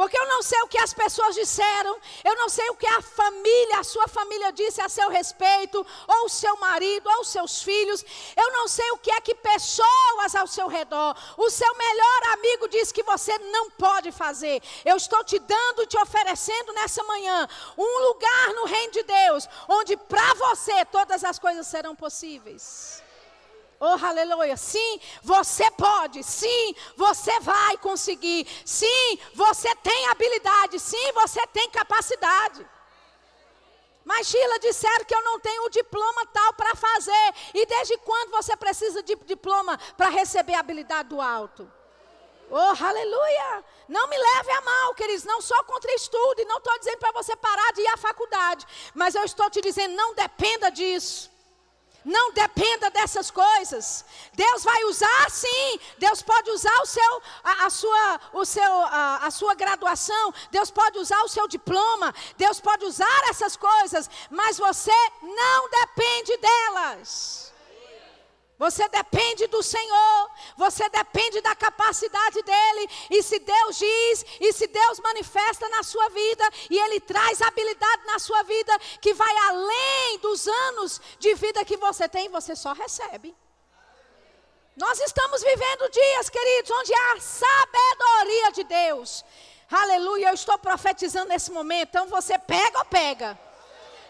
[0.00, 3.02] Porque eu não sei o que as pessoas disseram, eu não sei o que a
[3.02, 8.02] família, a sua família disse a seu respeito, ou o seu marido, ou seus filhos.
[8.34, 12.66] Eu não sei o que é que pessoas ao seu redor, o seu melhor amigo
[12.68, 14.62] diz que você não pode fazer.
[14.86, 19.98] Eu estou te dando, te oferecendo nessa manhã um lugar no reino de Deus, onde
[19.98, 23.02] para você todas as coisas serão possíveis.
[23.82, 24.58] Oh, aleluia.
[24.58, 26.22] Sim, você pode.
[26.22, 28.46] Sim, você vai conseguir.
[28.62, 30.78] Sim, você tem habilidade.
[30.78, 32.66] Sim, você tem capacidade.
[34.04, 37.34] Mas Sheila disseram que eu não tenho o diploma tal para fazer.
[37.54, 41.70] E desde quando você precisa de diploma para receber a habilidade do alto?
[42.50, 43.64] Oh, aleluia!
[43.88, 45.24] Não me leve a mal, queridos.
[45.24, 48.66] Não sou contra estudo e não estou dizendo para você parar de ir à faculdade.
[48.94, 51.30] Mas eu estou te dizendo, não dependa disso.
[52.04, 54.04] Não dependa dessas coisas.
[54.32, 55.80] Deus vai usar, sim.
[55.98, 60.32] Deus pode usar o seu, a, a sua, o seu, a, a sua graduação.
[60.50, 62.14] Deus pode usar o seu diploma.
[62.36, 64.08] Deus pode usar essas coisas.
[64.30, 67.49] Mas você não depende delas.
[68.60, 72.90] Você depende do Senhor, você depende da capacidade dEle.
[73.08, 78.04] E se Deus diz, e se Deus manifesta na sua vida, e Ele traz habilidade
[78.04, 82.74] na sua vida, que vai além dos anos de vida que você tem, você só
[82.74, 83.34] recebe.
[84.76, 89.24] Nós estamos vivendo dias, queridos, onde há sabedoria de Deus.
[89.70, 91.88] Aleluia, eu estou profetizando nesse momento.
[91.88, 93.38] Então você pega ou pega?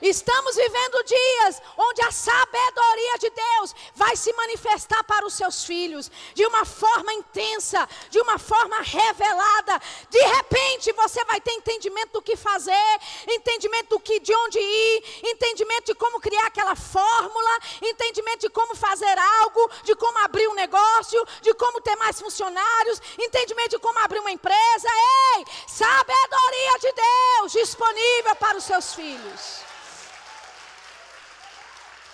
[0.02, 6.10] Estamos vivendo dias onde a sabedoria de Deus vai se manifestar para os seus filhos
[6.34, 9.80] de uma forma intensa, de uma forma revelada.
[10.08, 15.20] De repente você vai ter entendimento do que fazer, entendimento do que de onde ir,
[15.24, 20.54] entendimento de como criar aquela fórmula, entendimento de como fazer algo, de como abrir um
[20.54, 24.88] negócio, de como ter mais funcionários, entendimento de como abrir uma empresa.
[25.36, 29.69] Ei, sabedoria de Deus disponível para os seus filhos.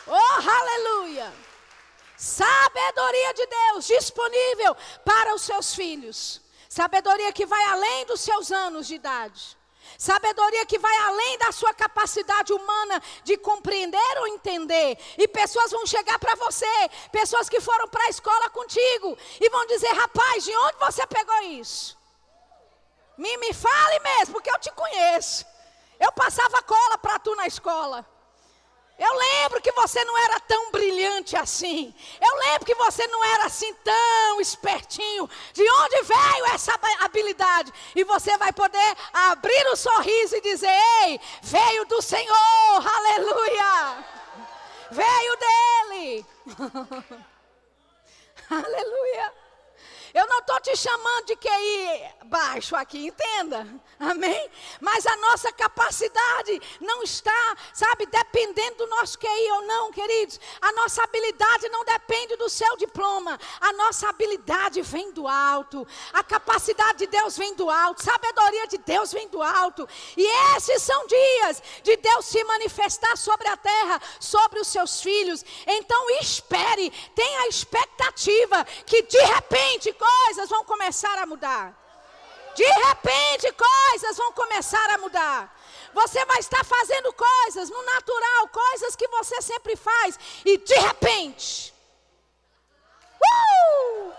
[0.06, 1.32] Oh, aleluia!
[2.16, 6.40] Sabedoria de Deus disponível para os seus filhos.
[6.68, 9.56] Sabedoria que vai além dos seus anos de idade.
[9.98, 14.98] Sabedoria que vai além da sua capacidade humana de compreender ou entender.
[15.16, 16.66] E pessoas vão chegar para você,
[17.12, 21.42] pessoas que foram para a escola contigo, e vão dizer: rapaz, de onde você pegou
[21.42, 21.96] isso?
[23.16, 25.46] Me, me fale mesmo, porque eu te conheço.
[25.98, 28.15] Eu passava cola para tu na escola.
[28.98, 31.94] Eu lembro que você não era tão brilhante assim.
[32.18, 35.28] Eu lembro que você não era assim tão espertinho.
[35.52, 37.72] De onde veio essa habilidade?
[37.94, 42.36] E você vai poder abrir o sorriso e dizer: Ei, veio do Senhor,
[42.96, 44.04] aleluia.
[44.90, 46.26] Veio dele.
[48.48, 49.34] aleluia.
[50.14, 53.66] Eu não estou te chamando de QI baixo aqui, entenda.
[53.98, 54.50] Amém?
[54.78, 60.38] Mas a nossa capacidade não está, sabe, dependendo do nosso QI ou não, queridos.
[60.60, 63.38] A nossa habilidade não depende do seu diploma.
[63.58, 65.86] A nossa habilidade vem do alto.
[66.12, 68.02] A capacidade de Deus vem do alto.
[68.02, 69.88] Sabedoria de Deus vem do alto.
[70.14, 70.26] E
[70.56, 75.42] esses são dias de Deus se manifestar sobre a terra, sobre os seus filhos.
[75.66, 81.85] Então espere, tenha a expectativa que de repente, coisas vão começar a mudar.
[82.56, 85.54] De repente, coisas vão começar a mudar.
[85.92, 91.74] Você vai estar fazendo coisas no natural, coisas que você sempre faz, e de repente,
[93.20, 94.12] uh,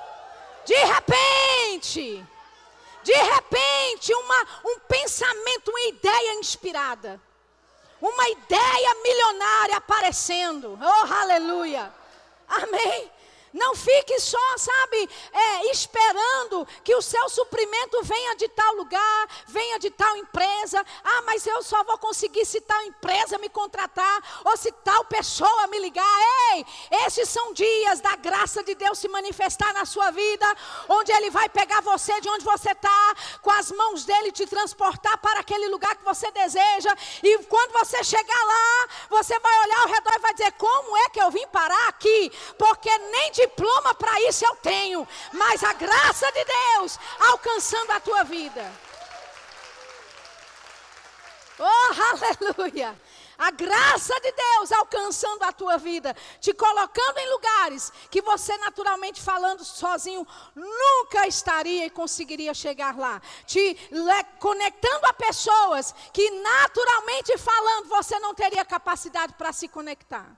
[0.66, 2.26] de repente,
[3.04, 7.20] de repente, uma, um pensamento, uma ideia inspirada,
[8.00, 11.92] uma ideia milionária aparecendo, oh aleluia,
[12.48, 13.12] amém.
[13.54, 19.80] Não fique só, sabe, é, esperando que o seu suprimento venha de tal lugar, venha
[19.80, 20.84] de tal empresa.
[21.04, 25.68] Ah, mas eu só vou conseguir se tal empresa me contratar ou se tal pessoa
[25.68, 26.06] me ligar.
[26.54, 26.66] Ei,
[27.06, 30.46] esses são dias da graça de Deus se manifestar na sua vida,
[30.90, 35.18] onde Ele vai pegar você de onde você está, com as mãos dele te transportar
[35.20, 36.96] para aquele lugar que você deseja.
[37.24, 41.10] E quando você chegar lá, você vai olhar ao redor e vai dizer: Como é
[41.10, 42.32] que eu vim parar aqui?
[42.58, 48.24] Porque nem diploma para isso eu tenho, mas a graça de Deus alcançando a tua
[48.24, 48.72] vida.
[51.60, 51.92] Oh,
[52.56, 53.00] aleluia!
[53.38, 59.22] A graça de Deus alcançando a tua vida, te colocando em lugares que você, naturalmente
[59.22, 60.26] falando sozinho,
[60.56, 63.22] nunca estaria e conseguiria chegar lá.
[63.46, 63.78] Te
[64.40, 70.36] conectando a pessoas que, naturalmente falando, você não teria capacidade para se conectar.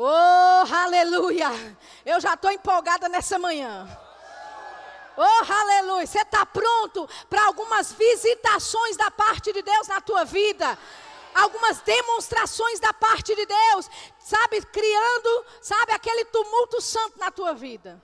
[0.00, 1.50] Oh, aleluia!
[2.06, 3.84] Eu já estou empolgada nessa manhã.
[5.16, 6.06] Oh, aleluia!
[6.06, 10.78] Você está pronto para algumas visitações da parte de Deus na tua vida?
[11.34, 13.90] Algumas demonstrações da parte de Deus,
[14.20, 18.00] sabe, criando, sabe, aquele tumulto santo na tua vida.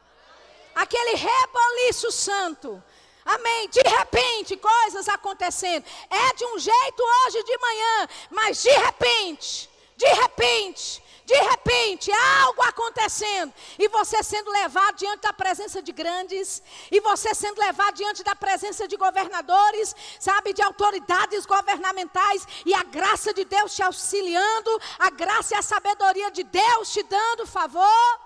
[0.74, 2.82] Aquele reboliço santo.
[3.24, 3.68] Amém.
[3.68, 5.86] De repente, coisas acontecendo.
[6.10, 12.12] É de um jeito hoje de manhã, mas de repente, de repente, de repente,
[12.42, 17.94] algo acontecendo, e você sendo levado diante da presença de grandes, e você sendo levado
[17.94, 23.82] diante da presença de governadores, sabe, de autoridades governamentais, e a graça de Deus te
[23.82, 28.20] auxiliando, a graça e a sabedoria de Deus te dando favor.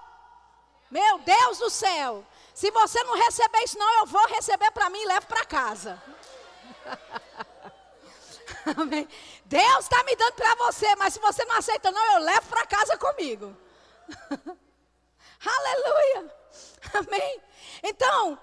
[0.90, 5.00] Meu Deus do céu, se você não receber isso, não, eu vou receber para mim
[5.00, 6.02] e levo para casa.
[8.76, 9.08] Amém.
[9.44, 12.66] Deus está me dando para você, mas se você não aceita, não, eu levo para
[12.66, 13.56] casa comigo.
[15.44, 16.34] Aleluia.
[16.94, 17.40] Amém.
[17.82, 18.38] Então,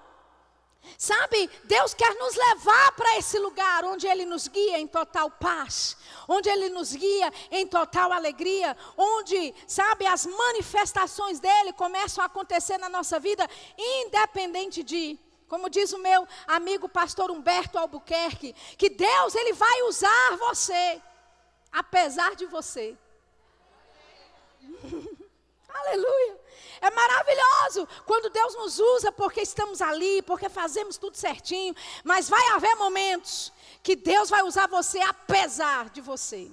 [0.96, 5.96] sabe, Deus quer nos levar para esse lugar onde Ele nos guia em total paz,
[6.28, 12.78] onde Ele nos guia em total alegria, onde, sabe, as manifestações dele começam a acontecer
[12.78, 19.34] na nossa vida, independente de como diz o meu amigo pastor Humberto Albuquerque, que Deus
[19.34, 21.00] ele vai usar você
[21.72, 22.96] apesar de você.
[25.68, 26.40] Aleluia.
[26.80, 31.74] É maravilhoso quando Deus nos usa porque estamos ali, porque fazemos tudo certinho,
[32.04, 36.50] mas vai haver momentos que Deus vai usar você apesar de você.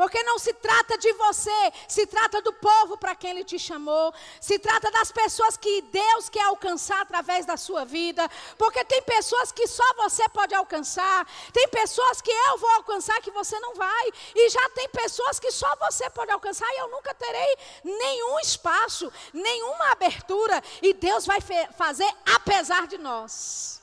[0.00, 4.14] Porque não se trata de você, se trata do povo para quem Ele te chamou,
[4.40, 8.26] se trata das pessoas que Deus quer alcançar através da sua vida.
[8.56, 13.30] Porque tem pessoas que só você pode alcançar, tem pessoas que eu vou alcançar que
[13.30, 17.12] você não vai, e já tem pessoas que só você pode alcançar e eu nunca
[17.12, 21.40] terei nenhum espaço, nenhuma abertura, e Deus vai
[21.76, 23.82] fazer apesar de nós.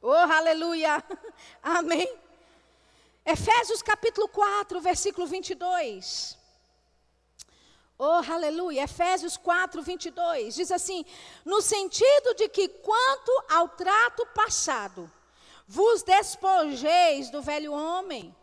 [0.00, 1.04] Oh, aleluia!
[1.62, 2.29] Amém.
[3.24, 6.38] Efésios capítulo 4, versículo 22.
[7.98, 8.84] Oh, aleluia.
[8.84, 10.54] Efésios 4, 22.
[10.54, 11.04] Diz assim:
[11.44, 15.10] no sentido de que, quanto ao trato passado,
[15.68, 18.34] vos despojeis do velho homem,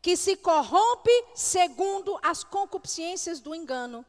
[0.00, 4.06] que se corrompe segundo as concupiscências do engano,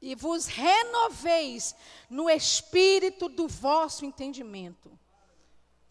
[0.00, 1.74] e vos renoveis
[2.10, 4.92] no espírito do vosso entendimento.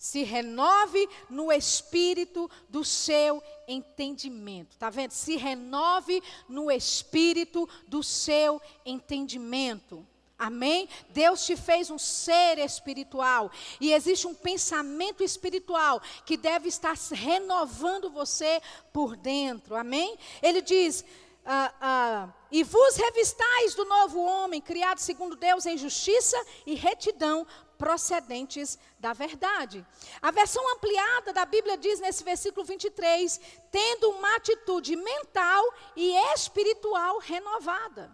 [0.04, 4.78] Se renove no espírito do seu entendimento.
[4.78, 5.12] Tá vendo?
[5.12, 10.06] Se renove no espírito do seu entendimento.
[10.38, 10.90] Amém?
[11.12, 13.50] Deus te fez um ser espiritual
[13.80, 19.74] e existe um pensamento espiritual que deve estar renovando você por dentro.
[19.74, 20.18] Amém?
[20.42, 21.06] Ele diz:
[21.46, 27.48] ah, ah, e vos revistais do novo homem, criado segundo Deus em justiça e retidão,
[27.84, 29.86] procedentes da verdade.
[30.22, 35.62] A versão ampliada da Bíblia diz nesse versículo 23: tendo uma atitude mental
[35.94, 38.10] e espiritual renovada.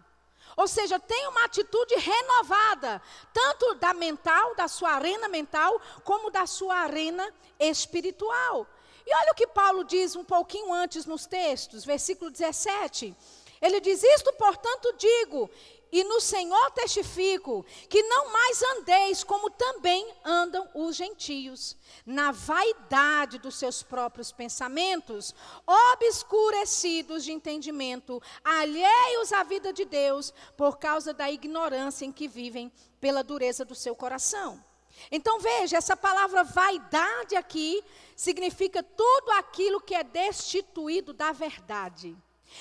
[0.56, 3.00] Ou seja, tem uma atitude renovada,
[3.32, 8.66] tanto da mental, da sua arena mental, como da sua arena espiritual.
[9.06, 13.16] E olha o que Paulo diz um pouquinho antes nos textos, versículo 17.
[13.62, 15.48] Ele diz: Isto, portanto, digo,
[15.92, 21.76] e no Senhor testifico que não mais andeis como também andam os gentios,
[22.06, 25.34] na vaidade dos seus próprios pensamentos,
[25.66, 32.72] obscurecidos de entendimento, alheios à vida de Deus, por causa da ignorância em que vivem
[33.00, 34.62] pela dureza do seu coração.
[35.10, 37.82] Então veja, essa palavra vaidade aqui
[38.14, 42.16] significa tudo aquilo que é destituído da verdade.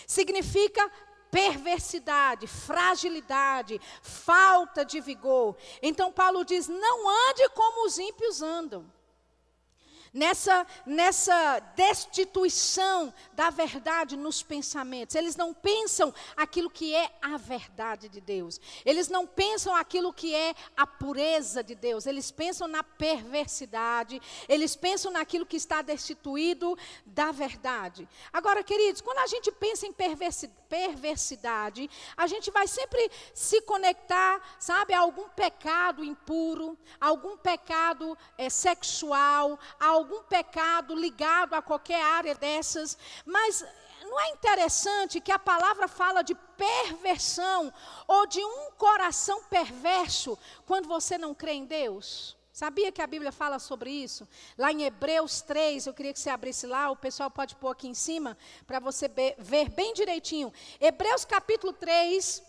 [0.05, 0.89] Significa
[1.31, 5.55] perversidade, fragilidade, falta de vigor.
[5.81, 8.85] Então Paulo diz: não ande como os ímpios andam
[10.13, 15.15] nessa, nessa destituição da verdade nos pensamentos.
[15.15, 18.59] Eles não pensam aquilo que é a verdade de Deus.
[18.85, 22.05] Eles não pensam aquilo que é a pureza de Deus.
[22.05, 24.21] Eles pensam na perversidade.
[24.47, 28.07] Eles pensam naquilo que está destituído da verdade.
[28.31, 34.93] Agora, queridos, quando a gente pensa em perversidade, a gente vai sempre se conectar, sabe,
[34.93, 42.35] a algum pecado impuro, algum pecado é, sexual, a algum pecado ligado a qualquer área
[42.35, 43.63] dessas, mas
[44.01, 47.71] não é interessante que a palavra fala de perversão
[48.07, 52.35] ou de um coração perverso quando você não crê em Deus?
[52.51, 54.27] Sabia que a Bíblia fala sobre isso?
[54.57, 57.87] Lá em Hebreus 3, eu queria que você abrisse lá, o pessoal pode pôr aqui
[57.87, 58.37] em cima,
[58.67, 60.51] para você ver bem direitinho.
[60.81, 62.43] Hebreus capítulo 3,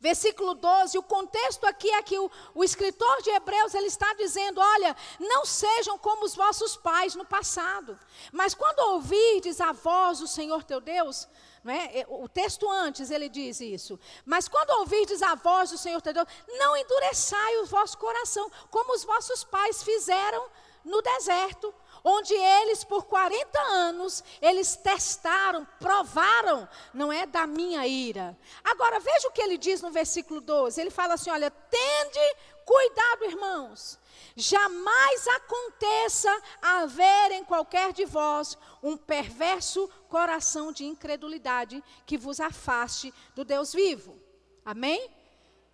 [0.00, 4.58] Versículo 12, o contexto aqui é que o, o escritor de Hebreus ele está dizendo:
[4.58, 7.98] olha, não sejam como os vossos pais no passado,
[8.32, 11.28] mas quando ouvirdes a voz do Senhor teu Deus,
[11.66, 12.06] é?
[12.08, 14.00] O texto antes ele diz isso.
[14.24, 18.94] Mas quando ouvirdes a voz do Senhor teu Deus, não endureçai o vosso coração, como
[18.94, 20.48] os vossos pais fizeram
[20.82, 21.74] no deserto,
[22.04, 28.36] onde eles por 40 anos eles testaram, provaram, não é da minha ira.
[28.64, 30.80] Agora veja o que ele diz no versículo 12.
[30.80, 33.98] Ele fala assim: "Olha, tende cuidado, irmãos.
[34.36, 43.12] Jamais aconteça haver em qualquer de vós um perverso coração de incredulidade que vos afaste
[43.34, 44.18] do Deus vivo."
[44.64, 45.10] Amém?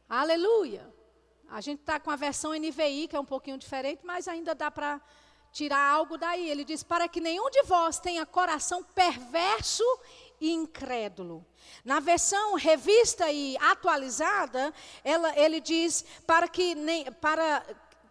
[0.08, 0.96] Aleluia.
[1.48, 4.70] A gente está com a versão NVI, que é um pouquinho diferente, mas ainda dá
[4.70, 5.00] para
[5.56, 6.50] tirar algo daí.
[6.50, 9.84] Ele diz: para que nenhum de vós tenha coração perverso
[10.38, 11.44] e incrédulo.
[11.82, 17.64] Na versão revista e atualizada, ela, ele diz: para que, nem, para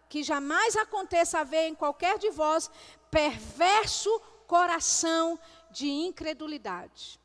[0.08, 2.68] que jamais aconteça haver em qualquer de vós
[3.10, 4.10] perverso
[4.48, 5.38] coração
[5.70, 7.20] de incredulidade.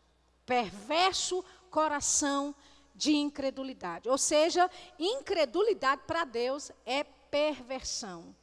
[0.46, 2.54] Perverso coração
[2.94, 4.08] de incredulidade.
[4.08, 4.70] Ou seja,
[5.00, 8.36] incredulidade para Deus é perversão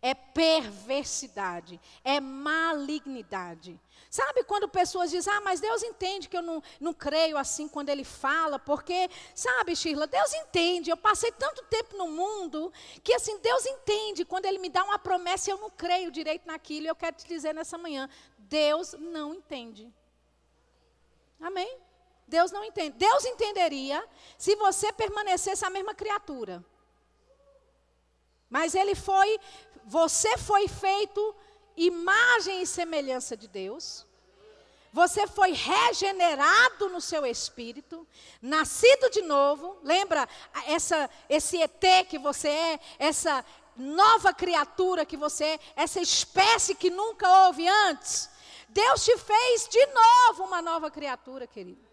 [0.00, 3.78] é perversidade, é malignidade.
[4.08, 7.88] Sabe quando pessoas dizem, ah, mas Deus entende que eu não, não creio assim quando
[7.88, 12.72] Ele fala, porque, sabe, Shirla, Deus entende, eu passei tanto tempo no mundo,
[13.02, 16.46] que assim, Deus entende quando Ele me dá uma promessa e eu não creio direito
[16.46, 19.92] naquilo, e eu quero te dizer nessa manhã, Deus não entende.
[21.40, 21.78] Amém?
[22.26, 22.96] Deus não entende.
[22.96, 26.64] Deus entenderia se você permanecesse a mesma criatura.
[28.50, 29.38] Mas ele foi,
[29.84, 31.34] você foi feito
[31.76, 34.06] imagem e semelhança de Deus.
[34.92, 38.06] Você foi regenerado no seu espírito,
[38.40, 39.78] nascido de novo.
[39.82, 40.26] Lembra
[40.66, 43.44] essa, esse ET que você é, essa
[43.76, 48.28] nova criatura que você é, essa espécie que nunca houve antes.
[48.68, 51.86] Deus te fez de novo uma nova criatura, querido.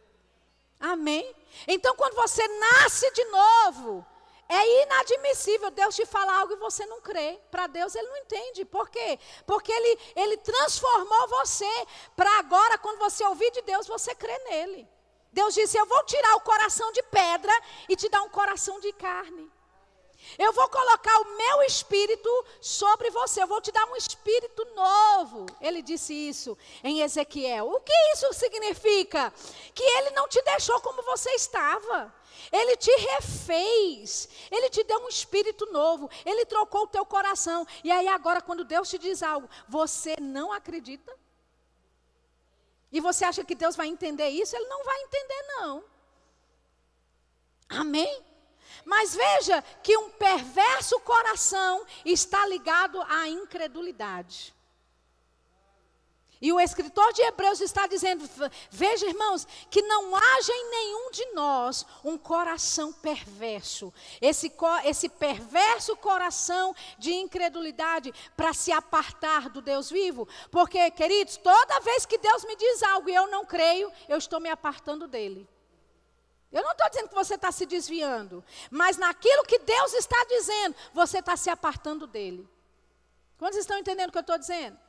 [0.80, 1.34] Amém?
[1.68, 4.06] Então, quando você nasce de novo,
[4.48, 7.40] é inadmissível Deus te falar algo e você não crê.
[7.50, 8.64] Para Deus ele não entende.
[8.66, 9.20] Por quê?
[9.46, 14.88] Porque ele, ele transformou você para agora, quando você ouvir de Deus, você crê nele.
[15.32, 17.52] Deus disse: Eu vou tirar o coração de pedra
[17.90, 19.52] e te dar um coração de carne.
[20.38, 22.30] Eu vou colocar o meu espírito
[22.60, 23.44] sobre você.
[23.44, 25.46] Eu vou te dar um espírito novo.
[25.62, 27.70] Ele disse isso em Ezequiel.
[27.70, 29.32] O que isso significa?
[29.74, 32.14] Que ele não te deixou como você estava.
[32.52, 34.30] Ele te refez.
[34.50, 36.10] Ele te deu um espírito novo.
[36.26, 37.68] Ele trocou o teu coração.
[37.84, 41.14] E aí agora quando Deus te diz algo, você não acredita?
[42.92, 44.56] E você acha que Deus vai entender isso?
[44.56, 45.84] Ele não vai entender não.
[47.68, 48.24] Amém?
[48.86, 54.55] Mas veja que um perverso coração está ligado à incredulidade.
[56.46, 58.24] E o escritor de Hebreus está dizendo:
[58.70, 63.92] veja, irmãos, que não haja em nenhum de nós um coração perverso.
[64.22, 70.28] Esse, esse perverso coração de incredulidade para se apartar do Deus vivo.
[70.52, 74.40] Porque, queridos, toda vez que Deus me diz algo e eu não creio, eu estou
[74.40, 75.50] me apartando dele.
[76.52, 80.76] Eu não estou dizendo que você está se desviando, mas naquilo que Deus está dizendo,
[80.94, 82.48] você está se apartando dele.
[83.36, 84.85] Quantos estão entendendo o que eu estou dizendo?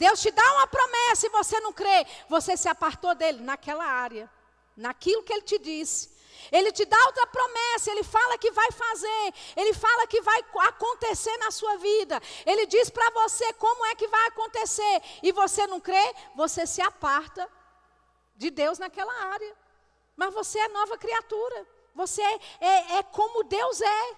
[0.00, 4.30] Deus te dá uma promessa e você não crê, você se apartou dele naquela área,
[4.74, 6.18] naquilo que ele te disse.
[6.50, 11.36] Ele te dá outra promessa, ele fala que vai fazer, ele fala que vai acontecer
[11.36, 12.18] na sua vida.
[12.46, 16.80] Ele diz para você como é que vai acontecer e você não crê, você se
[16.80, 17.46] aparta
[18.36, 19.54] de Deus naquela área.
[20.16, 21.66] Mas você é nova criatura.
[21.94, 24.16] Você é, é, é como Deus é.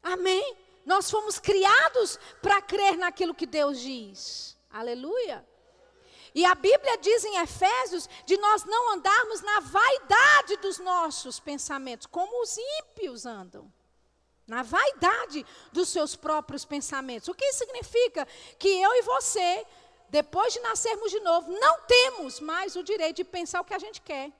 [0.00, 0.63] Amém?
[0.84, 4.56] Nós fomos criados para crer naquilo que Deus diz.
[4.70, 5.46] Aleluia.
[6.34, 12.06] E a Bíblia diz em Efésios de nós não andarmos na vaidade dos nossos pensamentos,
[12.06, 13.72] como os ímpios andam.
[14.46, 17.28] Na vaidade dos seus próprios pensamentos.
[17.28, 18.26] O que significa?
[18.58, 19.64] Que eu e você,
[20.10, 23.78] depois de nascermos de novo, não temos mais o direito de pensar o que a
[23.78, 24.32] gente quer.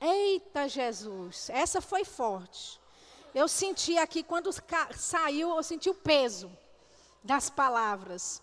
[0.00, 2.80] Eita Jesus, essa foi forte.
[3.34, 4.50] Eu senti aqui, quando
[4.96, 6.56] saiu, eu senti o peso
[7.22, 8.42] das palavras.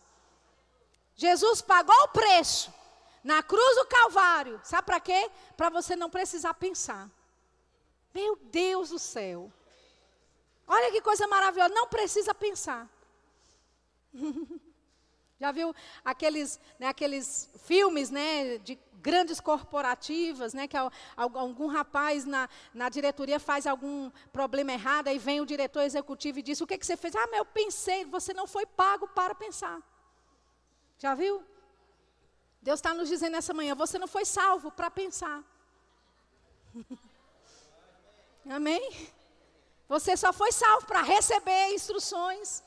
[1.16, 2.74] Jesus pagou o preço
[3.24, 4.60] na cruz do Calvário.
[4.64, 5.32] Sabe para quê?
[5.56, 7.10] Para você não precisar pensar.
[8.14, 9.52] Meu Deus do céu.
[10.68, 12.90] Olha que coisa maravilhosa, não precisa pensar.
[15.40, 15.76] Já viu
[16.06, 20.78] aqueles, né, aqueles filmes né, de grandes corporativas, né, que
[21.16, 26.44] algum rapaz na, na diretoria faz algum problema errado, aí vem o diretor executivo e
[26.44, 27.16] diz: O que, que você fez?
[27.16, 29.82] Ah, mas eu pensei, você não foi pago para pensar.
[30.98, 31.44] Já viu?
[32.62, 35.44] Deus está nos dizendo nessa manhã: você não foi salvo para pensar.
[38.50, 38.84] Amém?
[39.90, 42.64] Você só foi salvo para receber instruções,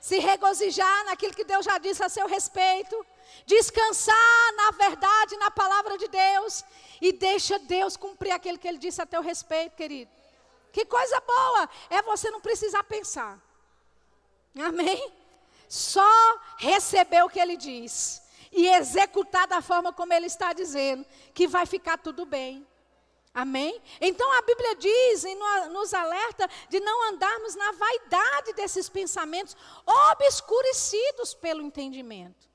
[0.00, 3.06] se regozijar naquilo que Deus já disse a seu respeito
[3.46, 6.64] descansar na verdade, na palavra de Deus
[7.00, 10.10] e deixa Deus cumprir aquilo que ele disse a teu respeito, querido.
[10.72, 13.40] Que coisa boa é você não precisar pensar.
[14.58, 15.12] Amém?
[15.68, 21.46] Só receber o que ele diz e executar da forma como ele está dizendo, que
[21.46, 22.66] vai ficar tudo bem.
[23.34, 23.80] Amém?
[24.00, 25.34] Então a Bíblia diz e
[25.70, 32.47] nos alerta de não andarmos na vaidade desses pensamentos obscurecidos pelo entendimento.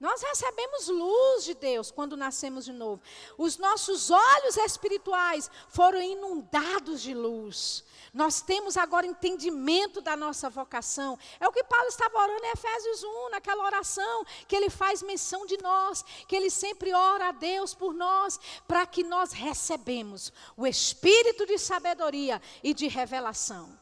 [0.00, 3.02] Nós recebemos luz de Deus quando nascemos de novo.
[3.36, 7.82] Os nossos olhos espirituais foram inundados de luz.
[8.14, 11.18] Nós temos agora entendimento da nossa vocação.
[11.40, 15.44] É o que Paulo estava orando em Efésios 1, naquela oração, que ele faz menção
[15.44, 18.38] de nós, que ele sempre ora a Deus por nós,
[18.68, 23.76] para que nós recebemos o espírito de sabedoria e de revelação.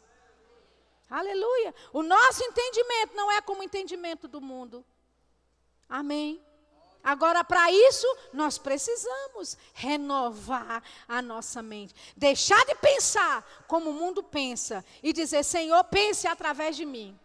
[1.11, 1.75] Aleluia.
[1.93, 4.83] O nosso entendimento não é como o entendimento do mundo.
[5.89, 6.43] Amém.
[7.03, 11.95] Agora, para isso, nós precisamos renovar a nossa mente.
[12.16, 17.16] Deixar de pensar como o mundo pensa e dizer: Senhor, pense através de mim.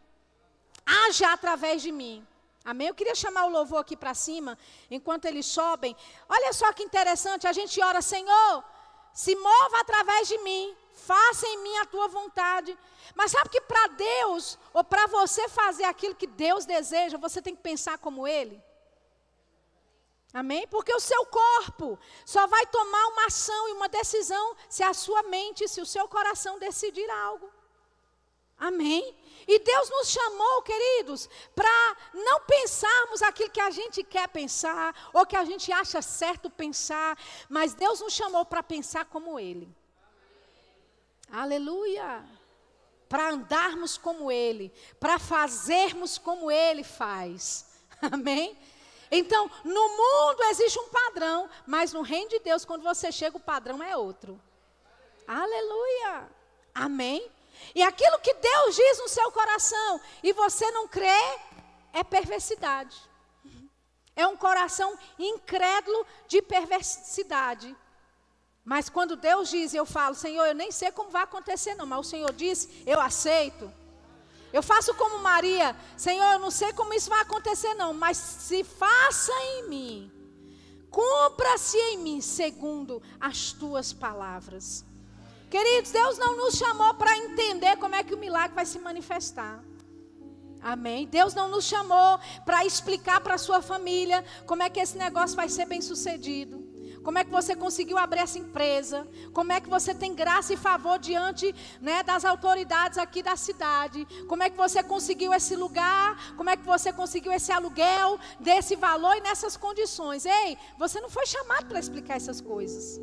[0.86, 2.26] Haja através de mim.
[2.64, 2.90] Amém?
[2.90, 4.56] Eu queria chamar o louvor aqui para cima,
[4.90, 5.96] enquanto eles sobem.
[6.30, 8.64] Olha só que interessante, a gente ora, Senhor,
[9.14, 10.76] se mova através de mim,
[11.12, 12.78] faça em mim a tua vontade.
[13.14, 17.56] Mas sabe que para Deus, ou para você fazer aquilo que Deus deseja, você tem
[17.56, 18.58] que pensar como Ele?
[20.34, 20.66] Amém?
[20.68, 25.24] Porque o seu corpo só vai tomar uma ação e uma decisão se a sua
[25.24, 27.52] mente, se o seu coração decidir algo.
[28.58, 29.04] Amém?
[29.46, 35.26] E Deus nos chamou, queridos, para não pensarmos aquilo que a gente quer pensar, ou
[35.26, 37.18] que a gente acha certo pensar,
[37.50, 39.68] mas Deus nos chamou para pensar como Ele.
[41.32, 42.26] Aleluia!
[43.08, 47.66] Para andarmos como Ele, para fazermos como Ele faz.
[48.12, 48.58] Amém?
[49.10, 53.42] Então, no mundo existe um padrão, mas no reino de Deus, quando você chega, o
[53.42, 54.42] padrão é outro.
[55.28, 56.30] Aleluia!
[56.74, 57.30] Amém?
[57.76, 61.40] E aquilo que Deus diz no seu coração e você não crê,
[61.94, 62.98] é perversidade.
[64.16, 67.76] É um coração incrédulo de perversidade.
[68.64, 72.06] Mas quando Deus diz, eu falo, Senhor, eu nem sei como vai acontecer, não, mas
[72.06, 73.72] o Senhor diz, eu aceito.
[74.54, 78.64] Eu faço como Maria, Senhor, eu não sei como isso vai acontecer, não, mas se
[78.64, 80.12] faça em mim,
[80.90, 84.86] cumpra-se em mim, segundo as tuas palavras.
[85.50, 89.64] Queridos, Deus não nos chamou para entender como é que o milagre vai se manifestar.
[90.62, 91.08] Amém.
[91.08, 95.36] Deus não nos chamou para explicar para a sua família como é que esse negócio
[95.36, 96.61] vai ser bem sucedido.
[97.04, 99.08] Como é que você conseguiu abrir essa empresa?
[99.34, 104.06] Como é que você tem graça e favor diante né, das autoridades aqui da cidade?
[104.28, 106.36] Como é que você conseguiu esse lugar?
[106.36, 110.26] Como é que você conseguiu esse aluguel desse valor e nessas condições?
[110.26, 113.00] Ei, você não foi chamado para explicar essas coisas.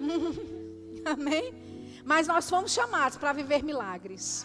[1.06, 1.54] Amém?
[2.04, 4.44] Mas nós fomos chamados para viver milagres.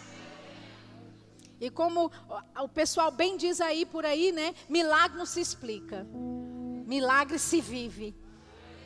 [1.60, 2.12] E como
[2.62, 4.54] o pessoal bem diz aí por aí, né?
[4.68, 6.06] Milagre não se explica.
[6.86, 8.14] Milagre se vive.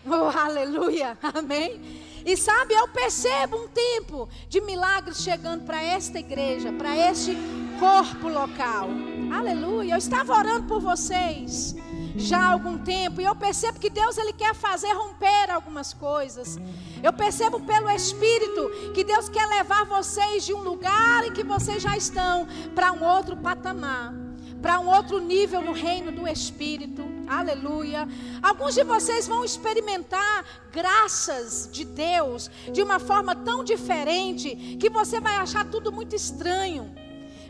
[0.06, 1.16] Oh, aleluia.
[1.22, 1.80] Amém.
[2.24, 7.36] E sabe, eu percebo um tempo de milagres chegando para esta igreja, para este
[7.78, 8.88] corpo local.
[9.32, 9.94] Aleluia.
[9.94, 11.74] Eu estava orando por vocês
[12.16, 16.58] já há algum tempo e eu percebo que Deus ele quer fazer romper algumas coisas.
[17.02, 21.82] Eu percebo pelo Espírito que Deus quer levar vocês de um lugar em que vocês
[21.82, 24.12] já estão para um outro patamar,
[24.60, 27.02] para um outro nível no reino do Espírito.
[27.30, 28.08] Aleluia.
[28.42, 35.20] Alguns de vocês vão experimentar graças de Deus de uma forma tão diferente que você
[35.20, 36.92] vai achar tudo muito estranho.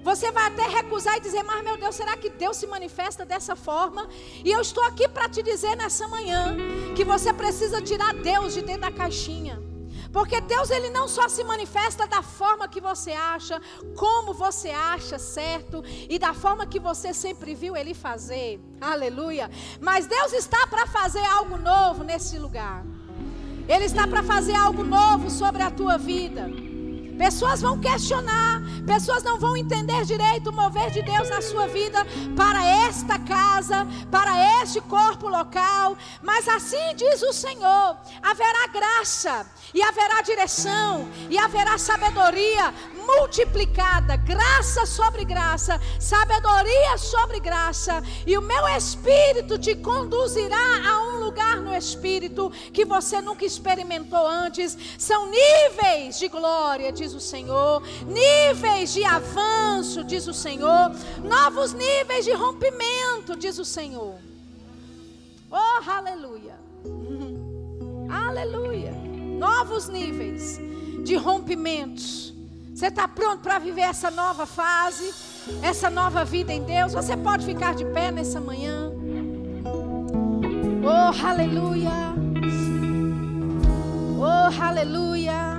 [0.03, 3.57] Você vai até recusar e dizer: Mas meu Deus, será que Deus se manifesta dessa
[3.57, 4.07] forma?
[4.45, 6.55] E eu estou aqui para te dizer nessa manhã
[6.95, 9.69] que você precisa tirar Deus de dentro da caixinha.
[10.12, 13.61] Porque Deus ele não só se manifesta da forma que você acha,
[13.96, 18.61] como você acha certo e da forma que você sempre viu ele fazer.
[18.80, 19.50] Aleluia.
[19.80, 22.84] Mas Deus está para fazer algo novo nesse lugar.
[23.68, 26.69] Ele está para fazer algo novo sobre a tua vida.
[27.20, 31.98] Pessoas vão questionar, pessoas não vão entender direito o mover de Deus na sua vida
[32.34, 39.82] para esta casa, para este corpo local, mas assim diz o Senhor: haverá graça, e
[39.82, 42.72] haverá direção, e haverá sabedoria
[43.06, 51.20] multiplicada, graça sobre graça, sabedoria sobre graça, e o meu espírito te conduzirá a um
[51.24, 54.76] lugar no espírito que você nunca experimentou antes.
[54.98, 60.92] São níveis de glória, diz o Senhor, níveis de avanço, diz o Senhor,
[61.24, 64.14] novos níveis de rompimento, diz o Senhor.
[65.50, 66.54] Oh, aleluia.
[68.08, 68.92] aleluia.
[69.38, 70.61] Novos níveis
[71.02, 72.32] de rompimentos.
[72.72, 75.12] Você está pronto para viver essa nova fase,
[75.62, 76.92] essa nova vida em Deus?
[76.92, 78.92] Você pode ficar de pé nessa manhã.
[80.82, 81.90] Oh, aleluia.
[84.16, 85.49] Oh, aleluia.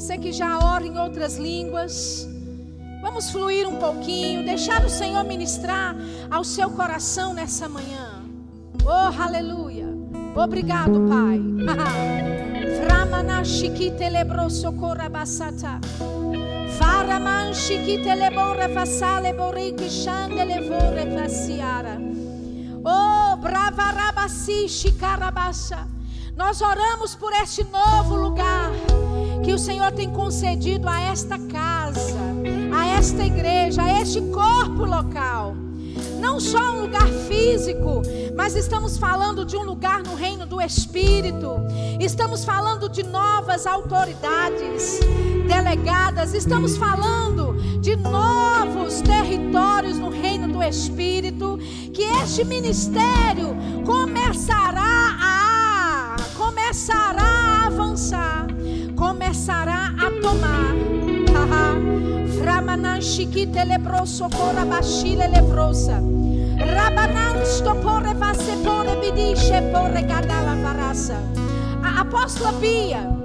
[0.00, 2.26] Você que já ora em outras línguas,
[3.02, 5.94] vamos fluir um pouquinho, deixar o Senhor ministrar
[6.30, 8.22] ao seu coração nessa manhã.
[8.82, 9.86] Oh, aleluia.
[10.34, 11.38] Obrigado, Pai.
[12.80, 15.78] Framana shikite lebro socorra basata.
[16.78, 22.00] Faraman shikite lebore fasale boriki shande levore fasiara.
[22.82, 25.86] Oh, brava rabasi shikarabasha.
[26.34, 28.69] Nós oramos por este novo lugar
[29.42, 32.16] que o Senhor tem concedido a esta casa,
[32.76, 35.54] a esta igreja, a este corpo local.
[36.20, 38.02] Não só um lugar físico,
[38.36, 41.56] mas estamos falando de um lugar no reino do Espírito.
[41.98, 45.00] Estamos falando de novas autoridades
[45.48, 46.34] delegadas.
[46.34, 51.58] Estamos falando de novos territórios no reino do Espírito.
[51.94, 58.46] Que este ministério começará a começará a avançar
[59.00, 60.74] começará a tomar.
[62.38, 66.02] Framanan shikite lebroso cora bashile lebrosa.
[66.58, 71.18] Rabanan stopore vasepore bidisce porre gadala farasa.
[71.82, 73.16] A apóstola Bia.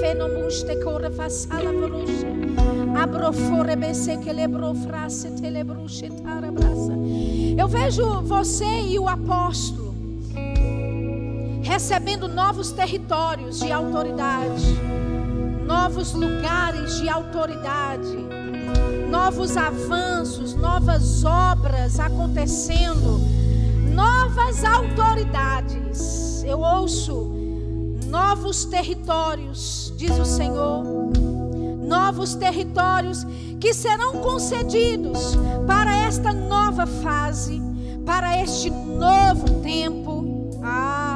[0.00, 2.28] fenomus te corre fasala vorosha.
[3.02, 6.92] Abrofore bese que lebro frase telebruche tarabrasa.
[7.56, 9.85] Eu vejo você e o apóstolo
[11.66, 14.64] recebendo novos territórios de autoridade,
[15.66, 18.16] novos lugares de autoridade,
[19.10, 23.20] novos avanços, novas obras acontecendo,
[23.92, 26.44] novas autoridades.
[26.44, 27.32] Eu ouço
[28.06, 30.84] novos territórios, diz o Senhor,
[31.84, 33.26] novos territórios
[33.58, 35.36] que serão concedidos
[35.66, 37.60] para esta nova fase,
[38.04, 40.60] para este novo tempo.
[40.62, 41.15] Ah,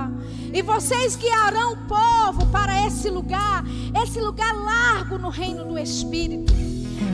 [0.52, 3.64] e vocês guiarão o povo para esse lugar,
[4.02, 6.52] esse lugar largo no reino do Espírito.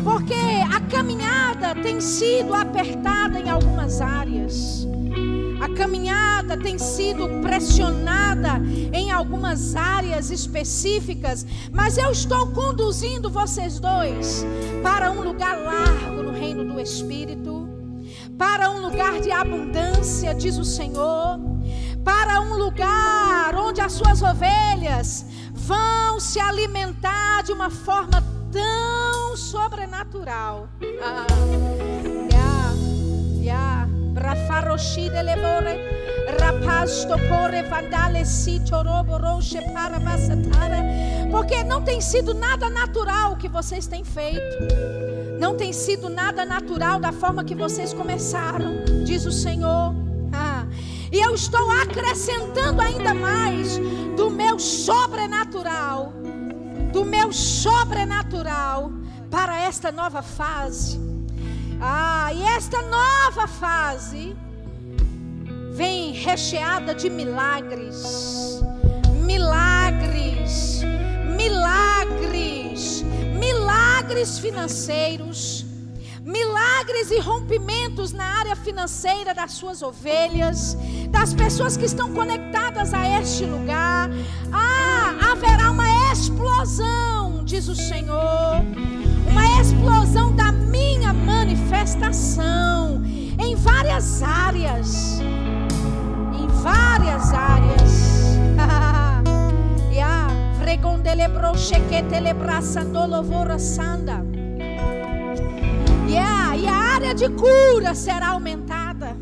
[0.03, 4.87] Porque a caminhada tem sido apertada em algumas áreas.
[5.61, 8.61] A caminhada tem sido pressionada
[8.93, 14.45] em algumas áreas específicas, mas eu estou conduzindo vocês dois
[14.83, 17.69] para um lugar largo no reino do Espírito,
[18.37, 21.41] para um lugar de abundância, diz o Senhor
[22.07, 30.69] para um lugar onde as suas ovelhas vão se alimentar de uma forma tão sobrenatural.
[31.03, 31.27] Ah,
[32.31, 32.75] yeah,
[33.41, 33.89] yeah.
[41.29, 44.57] Porque não tem sido nada natural o que vocês têm feito.
[45.41, 50.06] Não tem sido nada natural da forma que vocês começaram, diz o Senhor.
[51.11, 53.79] E eu estou acrescentando ainda mais
[54.17, 56.13] do meu sobrenatural,
[56.93, 58.91] do meu sobrenatural
[59.31, 60.99] para esta nova fase.
[61.81, 64.35] Ah, e esta nova fase
[65.75, 68.61] vem recheada de milagres,
[69.25, 70.83] milagres,
[71.37, 73.05] milagres,
[73.39, 75.66] milagres financeiros
[76.27, 80.77] milagres e rompimentos na área financeira das suas ovelhas,
[81.09, 84.11] das pessoas que estão conectadas a este lugar.
[84.53, 88.61] Ah, haverá uma explosão, diz o Senhor,
[89.31, 93.01] uma explosão da minha manifestação
[93.39, 95.21] em várias áreas.
[96.35, 98.37] Em várias áreas.
[99.93, 100.27] e a
[102.85, 104.36] dolovora sanda
[106.97, 109.15] área de cura será aumentada.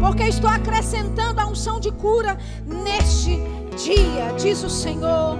[0.00, 3.40] Porque estou acrescentando a unção de cura neste
[3.76, 5.36] dia, diz o Senhor.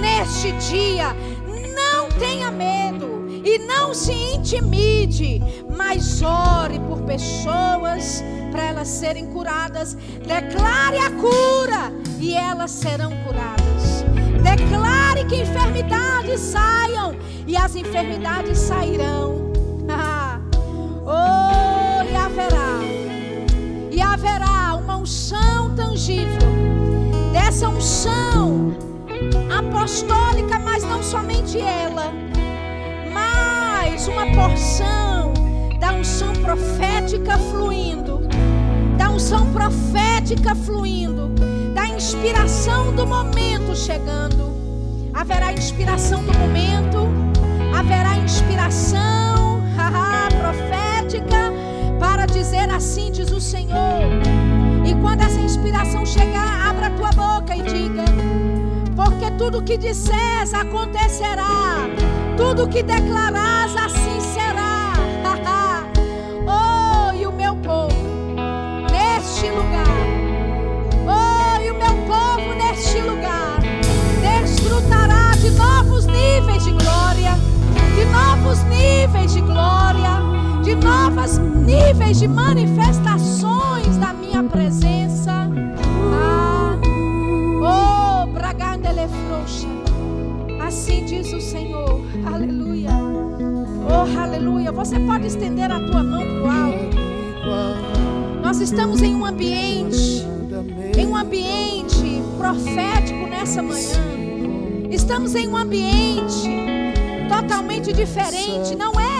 [0.00, 1.14] Neste dia,
[1.74, 5.40] não tenha medo e não se intimide,
[5.76, 9.94] mas ore por pessoas para elas serem curadas.
[9.94, 14.04] Declare a cura e elas serão curadas.
[14.42, 17.14] Declare que enfermidades saiam
[17.46, 19.47] e as enfermidades sairão.
[21.10, 22.80] Oh, e haverá,
[23.90, 26.36] e haverá uma unção tangível,
[27.32, 28.76] dessa unção
[29.58, 32.12] apostólica, mas não somente ela,
[33.10, 35.32] mas uma porção
[35.80, 38.20] da unção profética fluindo,
[38.98, 41.30] da unção profética fluindo,
[41.74, 44.52] da inspiração do momento chegando.
[45.14, 47.08] Haverá inspiração do momento,
[47.74, 49.57] haverá inspiração
[51.08, 51.52] prática
[51.98, 54.04] para dizer assim diz o Senhor.
[54.84, 58.04] E quando essa inspiração chegar, abra a tua boca e diga:
[58.94, 61.88] Porque tudo que disseres acontecerá,
[62.36, 64.92] tudo que declarás assim será.
[66.46, 67.96] oh, e o meu povo
[68.90, 69.86] neste lugar,
[71.06, 73.58] oh, e o meu povo neste lugar
[74.20, 77.34] desfrutará de novos níveis de glória,
[77.94, 80.17] de novos níveis de glória
[80.68, 85.48] de novos níveis de manifestações da minha presença.
[86.12, 86.76] Ah,
[87.62, 89.66] oh, bragandele frouxa.
[90.60, 92.02] Assim diz o Senhor.
[92.30, 92.90] Aleluia.
[93.88, 94.70] Oh, aleluia.
[94.70, 96.98] Você pode estender a tua mão para o alto.
[98.42, 100.22] Nós estamos em um ambiente,
[100.98, 104.02] em um ambiente profético nessa manhã.
[104.90, 106.50] Estamos em um ambiente
[107.26, 108.76] totalmente diferente.
[108.76, 109.17] Não é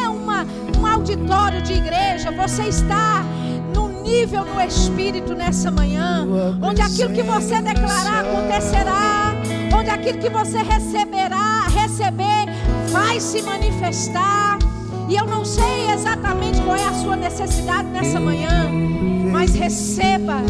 [1.09, 3.25] auditório de igreja, você está
[3.75, 6.27] no nível no espírito nessa manhã,
[6.61, 9.33] onde aquilo que você declarar acontecerá,
[9.75, 12.47] onde aquilo que você receberá, receber,
[12.91, 14.59] vai se manifestar.
[15.09, 18.71] E eu não sei exatamente qual é a sua necessidade nessa manhã,
[19.33, 20.43] mas receba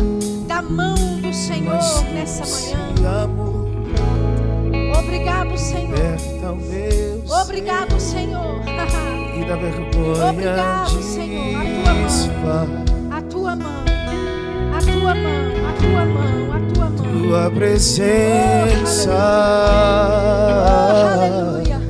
[0.48, 1.78] da mão do Senhor
[2.12, 3.28] nessa manhã.
[4.98, 6.18] Obrigado, Senhor.
[7.42, 8.58] Obrigado, Senhor.
[9.40, 11.58] e da vergonha Obrigado, Senhor.
[11.60, 13.04] A tua mão.
[13.10, 13.84] A tua mão,
[14.74, 17.22] a tua mão, a tua mão, a tua mão.
[17.22, 19.10] Tua presença
[20.80, 21.78] Oh, aleluia.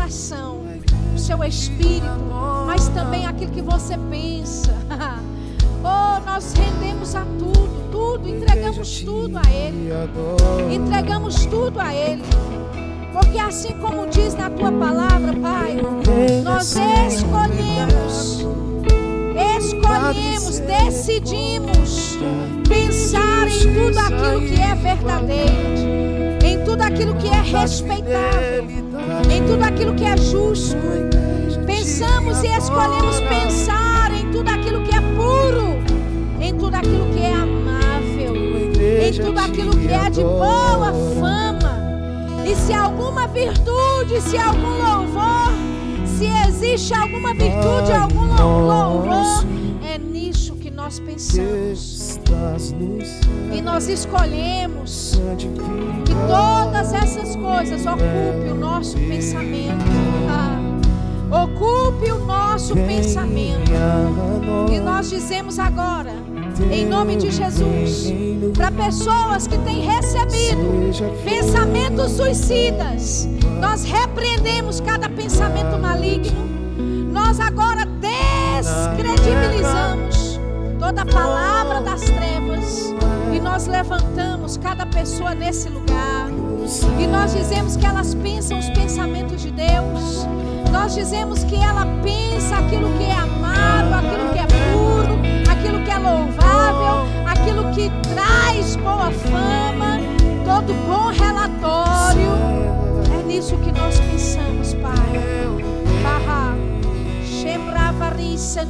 [0.09, 0.61] Coração,
[1.15, 2.07] o seu espírito,
[2.65, 4.73] mas também aquilo que você pensa.
[5.81, 9.89] Oh, nós rendemos a tudo, tudo, entregamos tudo a Ele,
[10.69, 12.21] entregamos tudo a Ele,
[13.13, 15.77] porque assim como diz na tua palavra, Pai,
[16.43, 16.75] nós
[17.07, 18.45] escolhemos,
[19.57, 22.17] escolhemos, decidimos
[22.67, 28.78] pensar em tudo aquilo que é verdadeiro, em tudo aquilo que é respeitável,
[29.39, 30.77] em tudo aquilo que é justo.
[31.65, 35.79] Pensamos e escolhemos pensar em tudo aquilo que é puro,
[36.41, 41.79] em tudo aquilo que é amável, em tudo aquilo que é de boa fama.
[42.45, 45.51] E se alguma virtude, se algum louvor,
[46.05, 49.45] se existe alguma virtude, algum lou- louvor,
[49.85, 52.19] é nisso que nós pensamos.
[53.53, 54.98] E nós escolhemos.
[56.05, 59.85] Que todas essas coisas ocupem o nosso pensamento.
[60.29, 60.59] Ah,
[61.43, 63.71] ocupe o nosso pensamento.
[64.71, 66.13] E nós dizemos agora,
[66.71, 68.13] em nome de Jesus,
[68.55, 70.69] para pessoas que têm recebido
[71.23, 73.27] pensamentos suicidas,
[73.59, 76.49] nós repreendemos cada pensamento maligno.
[77.11, 80.39] Nós agora descredibilizamos
[80.79, 82.93] toda palavra das trevas
[83.33, 86.29] e nós levantamos cada pessoa nesse lugar.
[86.99, 90.27] E nós dizemos que elas pensam os pensamentos de Deus.
[90.71, 95.19] Nós dizemos que ela pensa aquilo que é amável, aquilo que é puro,
[95.51, 99.99] aquilo que é louvável, aquilo que traz boa fama,
[100.45, 102.31] todo bom relatório.
[103.19, 105.19] É nisso que nós pensamos, Pai.
[106.03, 106.69] Barra.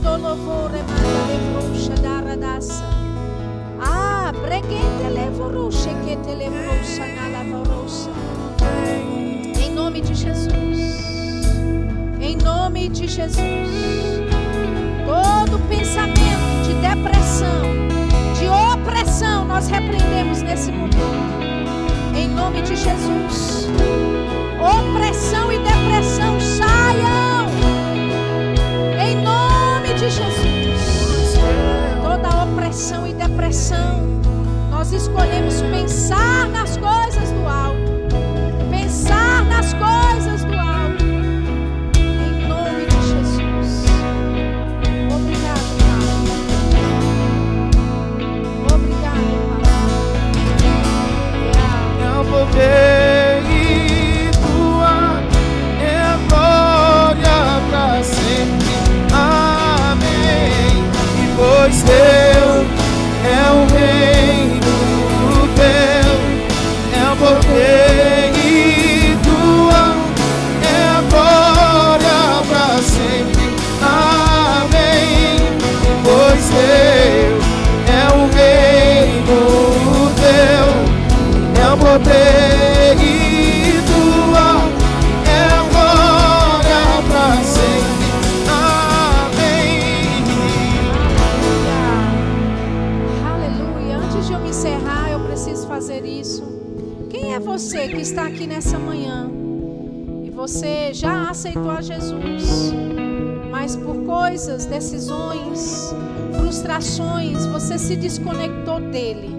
[0.02, 0.72] Do louvor
[13.20, 13.44] Jesus.
[15.06, 17.64] Todo pensamento de depressão,
[18.40, 20.96] de opressão, nós repreendemos nesse momento.
[22.16, 23.68] Em nome de Jesus.
[24.62, 27.50] Opressão e depressão saiam.
[29.06, 31.40] Em nome de Jesus.
[32.02, 34.02] Toda opressão e depressão,
[34.70, 36.59] nós escolhemos pensar nas
[52.60, 52.89] É
[104.66, 105.94] decisões,
[106.38, 109.30] frustrações, você se desconectou dele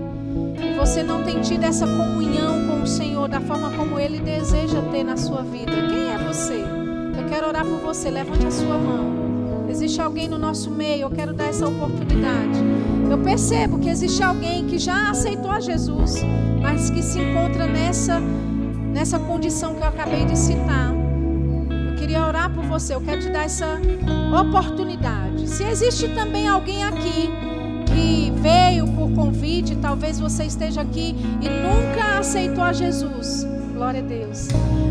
[0.62, 4.80] e você não tem tido essa comunhão com o Senhor da forma como ele deseja
[4.90, 5.72] ter na sua vida?
[5.72, 6.62] Quem é você?
[7.18, 8.10] Eu quero orar por você.
[8.10, 9.68] Levante a sua mão.
[9.68, 12.58] Existe alguém no nosso meio, eu quero dar essa oportunidade.
[13.08, 16.16] Eu percebo que existe alguém que já aceitou a Jesus,
[16.60, 18.20] mas que se encontra nessa
[18.92, 20.92] nessa condição que eu acabei de citar.
[21.88, 23.80] Eu queria orar por você, eu quero te dar essa
[24.40, 24.89] oportunidade.
[25.60, 27.28] Se existe também alguém aqui
[27.84, 33.46] que veio por convite, talvez você esteja aqui e nunca aceitou a Jesus.
[33.74, 34.48] Glória a Deus.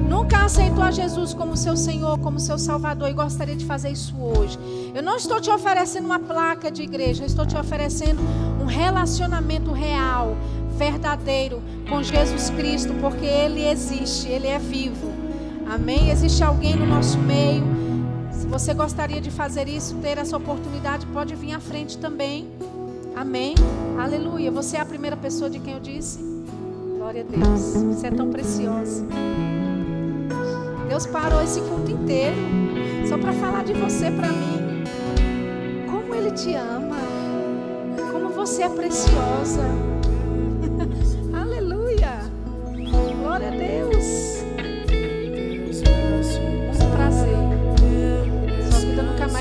[0.08, 4.16] Nunca aceitou a Jesus como seu Senhor, como seu Salvador e gostaria de fazer isso
[4.20, 4.60] hoje.
[4.94, 8.22] Eu não estou te oferecendo uma placa de igreja, eu estou te oferecendo
[8.62, 10.38] um relacionamento real,
[10.78, 15.12] verdadeiro com Jesus Cristo, porque Ele existe, Ele é vivo.
[15.68, 16.12] Amém?
[16.12, 17.89] Existe alguém no nosso meio.
[18.50, 22.50] Você gostaria de fazer isso, ter essa oportunidade, pode vir à frente também.
[23.16, 23.54] Amém?
[23.98, 24.50] Aleluia.
[24.50, 26.20] Você é a primeira pessoa de quem eu disse?
[26.98, 27.62] Glória a Deus.
[27.96, 29.06] Você é tão preciosa.
[30.88, 32.36] Deus parou esse culto inteiro
[33.08, 34.84] só para falar de você para mim.
[35.90, 36.98] Como Ele te ama.
[38.12, 39.62] Como você é preciosa.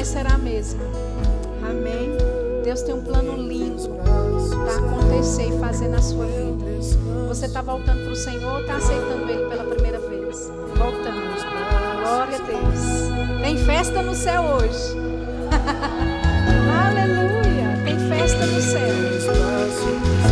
[0.08, 0.80] Será a mesma.
[1.62, 2.16] Amém.
[2.64, 3.90] Deus tem um plano lindo
[4.64, 6.64] para acontecer e fazer na sua vida.
[7.28, 10.50] Você está voltando para o Senhor ou está aceitando Ele pela primeira vez?
[10.76, 11.28] Voltando.
[12.00, 13.42] Glória a Deus.
[13.42, 14.96] Tem festa no céu hoje.
[16.88, 17.84] Aleluia.
[17.84, 20.27] Tem festa no céu.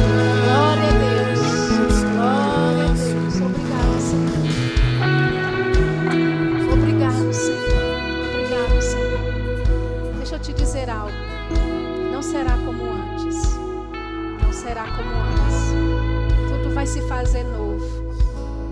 [14.95, 16.63] Como antes.
[16.63, 17.85] Tudo vai se fazer novo.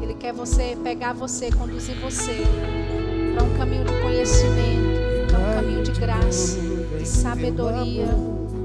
[0.03, 2.43] Ele quer você pegar você, conduzir você
[3.35, 6.59] para um caminho de conhecimento, para um caminho de graça,
[6.99, 8.07] de sabedoria.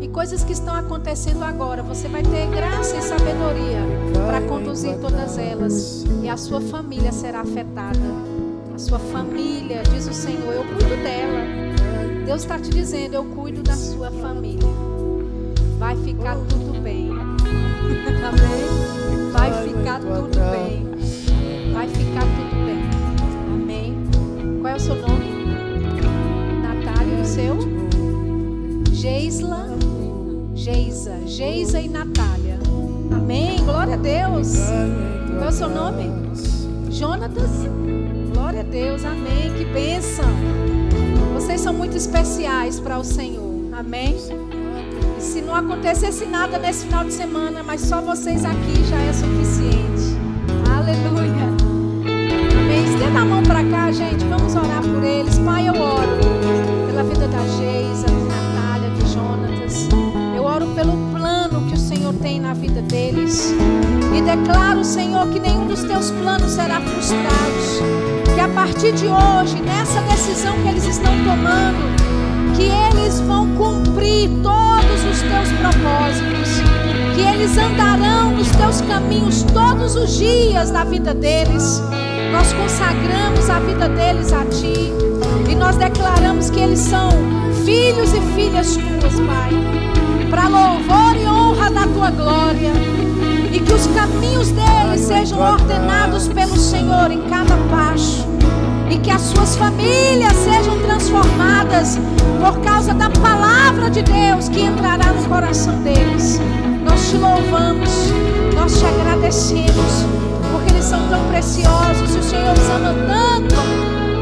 [0.02, 3.80] E coisas que estão acontecendo agora, você vai ter graça e sabedoria
[4.26, 6.06] para conduzir todas elas.
[6.24, 8.00] E a sua família será afetada.
[8.74, 12.26] A sua família, diz o Senhor, eu cuido dela.
[12.26, 14.70] Deus está te dizendo, eu cuido da sua família.
[15.78, 17.19] Vai ficar tudo bem.
[18.30, 19.32] Amém?
[19.32, 21.74] Vai ficar tudo bem.
[21.74, 22.84] Vai ficar tudo bem.
[23.54, 23.96] Amém?
[24.62, 25.46] Qual é o seu nome?
[26.62, 27.58] Natália, e o seu?
[28.92, 29.68] Geisla,
[30.54, 32.60] Geisa, Geisa e Natália.
[33.12, 33.64] Amém?
[33.64, 34.56] Glória a Deus.
[35.38, 36.12] Qual é o seu nome?
[36.92, 37.52] Jonatas?
[38.34, 39.06] Glória a Deus.
[39.06, 39.54] Amém.
[39.58, 40.26] Que bênção.
[41.34, 43.74] Vocês são muito especiais para o Senhor.
[43.74, 44.18] Amém.
[45.20, 49.12] E se não acontecesse nada nesse final de semana, mas só vocês aqui já é
[49.12, 50.18] suficiente.
[50.74, 51.44] Aleluia.
[52.58, 52.86] Amém.
[52.86, 54.24] Estenda a mão para cá, gente.
[54.24, 55.38] Vamos orar por eles.
[55.40, 56.18] Pai, eu oro
[56.88, 59.90] pela vida da Geisa, de Natália, de Jonatas.
[60.34, 63.54] Eu oro pelo plano que o Senhor tem na vida deles.
[64.18, 68.34] E declaro, Senhor, que nenhum dos teus planos será frustrado.
[68.34, 71.99] Que a partir de hoje, nessa decisão que eles estão tomando,
[72.60, 76.60] que eles vão cumprir todos os teus propósitos,
[77.16, 81.82] que eles andarão nos teus caminhos todos os dias da vida deles.
[82.34, 84.92] Nós consagramos a vida deles a ti
[85.50, 87.10] e nós declaramos que eles são
[87.64, 89.52] filhos e filhas tuas, Pai,
[90.30, 92.74] para louvor e honra da tua glória.
[93.54, 98.29] E que os caminhos deles sejam ordenados pelo Senhor em cada passo
[98.90, 102.00] e que as suas famílias sejam transformadas
[102.40, 106.40] por causa da palavra de Deus que entrará no coração deles.
[106.84, 107.90] Nós te louvamos,
[108.56, 110.06] nós te agradecemos,
[110.52, 113.56] porque eles são tão preciosos e o Senhor os ama tanto.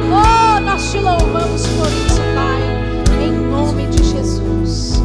[0.10, 5.02] Oh, nós te louvamos por isso, Pai, em nome de Jesus.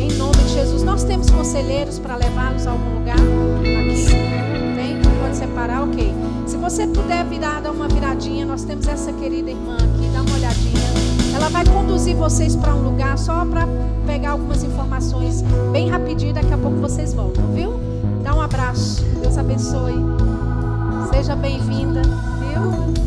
[0.00, 0.82] Em nome de Jesus.
[0.82, 4.06] Nós temos conselheiros para levá-los a algum lugar aqui.
[4.76, 5.00] Tem?
[5.20, 5.82] Pode separar?
[5.82, 6.33] Ok.
[6.46, 10.34] Se você puder virar, dar uma viradinha, nós temos essa querida irmã aqui, dá uma
[10.34, 11.34] olhadinha.
[11.34, 13.66] Ela vai conduzir vocês para um lugar só para
[14.06, 15.42] pegar algumas informações
[15.72, 16.34] bem rapidinho.
[16.34, 17.80] Daqui a pouco vocês voltam, viu?
[18.22, 19.02] Dá um abraço.
[19.20, 19.94] Deus abençoe.
[21.12, 23.03] Seja bem-vinda, viu?